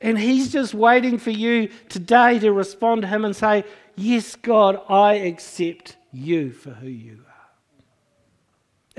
And 0.02 0.18
He's 0.18 0.52
just 0.52 0.74
waiting 0.74 1.20
for 1.20 1.32
you 1.32 1.70
today 1.90 2.40
to 2.40 2.52
respond 2.52 3.04
to 3.04 3.08
Him 3.08 3.24
and 3.24 3.36
say, 3.36 3.66
Yes, 3.96 4.36
God, 4.36 4.82
I 4.90 5.14
accept 5.14 5.96
you 6.12 6.52
for 6.52 6.72
who 6.72 6.88
you 6.88 7.20
are. 7.28 7.29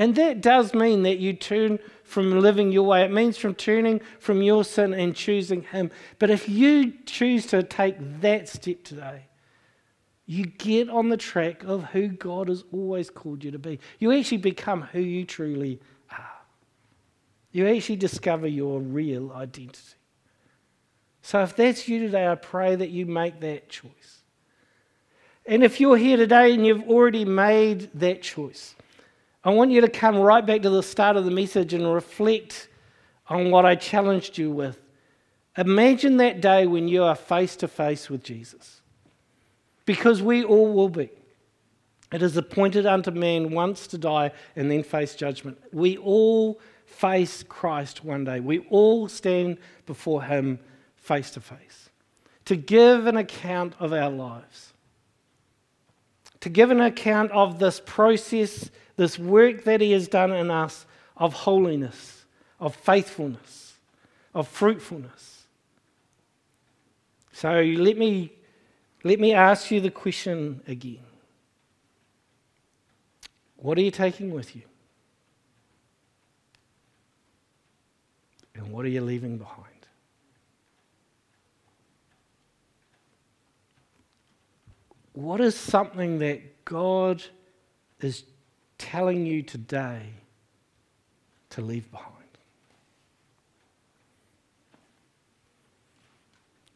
And 0.00 0.14
that 0.14 0.40
does 0.40 0.72
mean 0.72 1.02
that 1.02 1.18
you 1.18 1.34
turn 1.34 1.78
from 2.04 2.40
living 2.40 2.72
your 2.72 2.84
way. 2.84 3.04
It 3.04 3.12
means 3.12 3.36
from 3.36 3.54
turning 3.54 4.00
from 4.18 4.40
your 4.40 4.64
sin 4.64 4.94
and 4.94 5.14
choosing 5.14 5.60
Him. 5.60 5.90
But 6.18 6.30
if 6.30 6.48
you 6.48 6.94
choose 7.04 7.44
to 7.48 7.62
take 7.62 7.96
that 8.22 8.48
step 8.48 8.82
today, 8.82 9.26
you 10.24 10.46
get 10.46 10.88
on 10.88 11.10
the 11.10 11.18
track 11.18 11.64
of 11.64 11.84
who 11.84 12.08
God 12.08 12.48
has 12.48 12.64
always 12.72 13.10
called 13.10 13.44
you 13.44 13.50
to 13.50 13.58
be. 13.58 13.78
You 13.98 14.10
actually 14.12 14.38
become 14.38 14.80
who 14.80 15.00
you 15.00 15.26
truly 15.26 15.82
are. 16.10 16.40
You 17.52 17.68
actually 17.68 17.96
discover 17.96 18.46
your 18.46 18.80
real 18.80 19.30
identity. 19.32 19.96
So 21.20 21.42
if 21.42 21.54
that's 21.54 21.88
you 21.88 21.98
today, 21.98 22.26
I 22.26 22.36
pray 22.36 22.74
that 22.74 22.88
you 22.88 23.04
make 23.04 23.40
that 23.40 23.68
choice. 23.68 24.22
And 25.44 25.62
if 25.62 25.78
you're 25.78 25.98
here 25.98 26.16
today 26.16 26.54
and 26.54 26.66
you've 26.66 26.88
already 26.88 27.26
made 27.26 27.90
that 27.92 28.22
choice, 28.22 28.74
I 29.42 29.50
want 29.50 29.70
you 29.70 29.80
to 29.80 29.88
come 29.88 30.16
right 30.16 30.44
back 30.44 30.62
to 30.62 30.70
the 30.70 30.82
start 30.82 31.16
of 31.16 31.24
the 31.24 31.30
message 31.30 31.72
and 31.72 31.92
reflect 31.92 32.68
on 33.28 33.50
what 33.50 33.64
I 33.64 33.74
challenged 33.74 34.36
you 34.36 34.50
with. 34.50 34.78
Imagine 35.56 36.18
that 36.18 36.40
day 36.40 36.66
when 36.66 36.88
you 36.88 37.02
are 37.02 37.14
face 37.14 37.56
to 37.56 37.68
face 37.68 38.10
with 38.10 38.22
Jesus 38.22 38.80
because 39.86 40.22
we 40.22 40.44
all 40.44 40.72
will 40.72 40.88
be. 40.88 41.10
It 42.12 42.22
is 42.22 42.36
appointed 42.36 42.86
unto 42.86 43.10
man 43.10 43.50
once 43.50 43.86
to 43.88 43.98
die 43.98 44.32
and 44.56 44.70
then 44.70 44.82
face 44.82 45.14
judgment. 45.14 45.58
We 45.72 45.96
all 45.98 46.60
face 46.86 47.42
Christ 47.42 48.04
one 48.04 48.24
day. 48.24 48.40
We 48.40 48.60
all 48.70 49.08
stand 49.08 49.58
before 49.86 50.22
him 50.22 50.58
face 50.96 51.30
to 51.32 51.40
face 51.40 51.90
to 52.50 52.56
give 52.56 53.06
an 53.06 53.16
account 53.16 53.74
of 53.78 53.92
our 53.92 54.10
lives, 54.10 54.69
to 56.40 56.48
give 56.48 56.70
an 56.70 56.80
account 56.80 57.30
of 57.32 57.58
this 57.58 57.80
process, 57.84 58.70
this 58.96 59.18
work 59.18 59.64
that 59.64 59.80
he 59.80 59.92
has 59.92 60.08
done 60.08 60.32
in 60.32 60.50
us 60.50 60.86
of 61.16 61.34
holiness, 61.34 62.24
of 62.58 62.74
faithfulness, 62.74 63.74
of 64.34 64.48
fruitfulness. 64.48 65.46
So 67.32 67.60
let 67.60 67.96
me 67.96 68.32
let 69.02 69.18
me 69.18 69.32
ask 69.32 69.70
you 69.70 69.80
the 69.80 69.90
question 69.90 70.60
again 70.66 71.04
What 73.56 73.78
are 73.78 73.82
you 73.82 73.90
taking 73.90 74.32
with 74.32 74.54
you? 74.54 74.62
And 78.54 78.70
what 78.72 78.84
are 78.84 78.88
you 78.88 79.00
leaving 79.00 79.38
behind? 79.38 79.69
What 85.20 85.42
is 85.42 85.54
something 85.54 86.20
that 86.20 86.64
God 86.64 87.22
is 88.00 88.24
telling 88.78 89.26
you 89.26 89.42
today 89.42 90.00
to 91.50 91.60
leave 91.60 91.90
behind? 91.90 92.14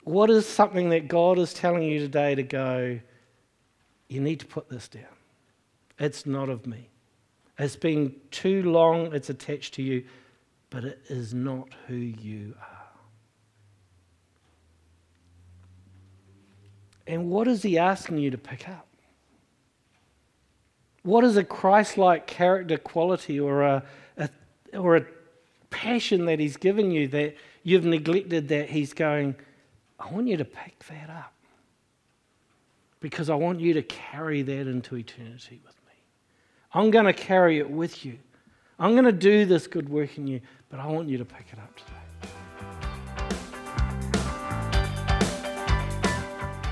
What 0.02 0.28
is 0.28 0.46
something 0.46 0.90
that 0.90 1.08
God 1.08 1.38
is 1.38 1.54
telling 1.54 1.84
you 1.84 2.00
today 2.00 2.34
to 2.34 2.42
go, 2.42 3.00
you 4.08 4.20
need 4.20 4.40
to 4.40 4.46
put 4.46 4.68
this 4.68 4.88
down? 4.88 5.04
It's 5.98 6.26
not 6.26 6.50
of 6.50 6.66
me. 6.66 6.90
It's 7.58 7.76
been 7.76 8.14
too 8.30 8.62
long, 8.70 9.14
it's 9.14 9.30
attached 9.30 9.72
to 9.74 9.82
you, 9.82 10.04
but 10.68 10.84
it 10.84 11.00
is 11.08 11.32
not 11.32 11.68
who 11.86 11.94
you 11.94 12.54
are. 12.60 12.73
And 17.06 17.30
what 17.30 17.48
is 17.48 17.62
he 17.62 17.78
asking 17.78 18.18
you 18.18 18.30
to 18.30 18.38
pick 18.38 18.68
up? 18.68 18.86
What 21.02 21.22
is 21.24 21.36
a 21.36 21.44
Christ 21.44 21.98
like 21.98 22.26
character 22.26 22.78
quality 22.78 23.38
or 23.38 23.62
a, 23.62 23.82
a, 24.16 24.28
or 24.72 24.96
a 24.96 25.06
passion 25.68 26.24
that 26.26 26.38
he's 26.38 26.56
given 26.56 26.90
you 26.90 27.08
that 27.08 27.36
you've 27.62 27.84
neglected 27.84 28.48
that 28.48 28.70
he's 28.70 28.94
going, 28.94 29.34
I 29.98 30.10
want 30.10 30.28
you 30.28 30.36
to 30.38 30.44
pick 30.44 30.82
that 30.86 31.10
up 31.10 31.34
because 33.00 33.28
I 33.28 33.34
want 33.34 33.60
you 33.60 33.74
to 33.74 33.82
carry 33.82 34.40
that 34.40 34.66
into 34.66 34.96
eternity 34.96 35.60
with 35.64 35.76
me. 35.86 35.92
I'm 36.72 36.90
going 36.90 37.04
to 37.04 37.12
carry 37.12 37.58
it 37.58 37.70
with 37.70 38.04
you. 38.06 38.18
I'm 38.78 38.92
going 38.92 39.04
to 39.04 39.12
do 39.12 39.44
this 39.44 39.66
good 39.66 39.88
work 39.88 40.16
in 40.16 40.26
you, 40.26 40.40
but 40.70 40.80
I 40.80 40.86
want 40.86 41.08
you 41.08 41.18
to 41.18 41.24
pick 41.24 41.46
it 41.52 41.58
up 41.58 41.76
today. 41.76 42.03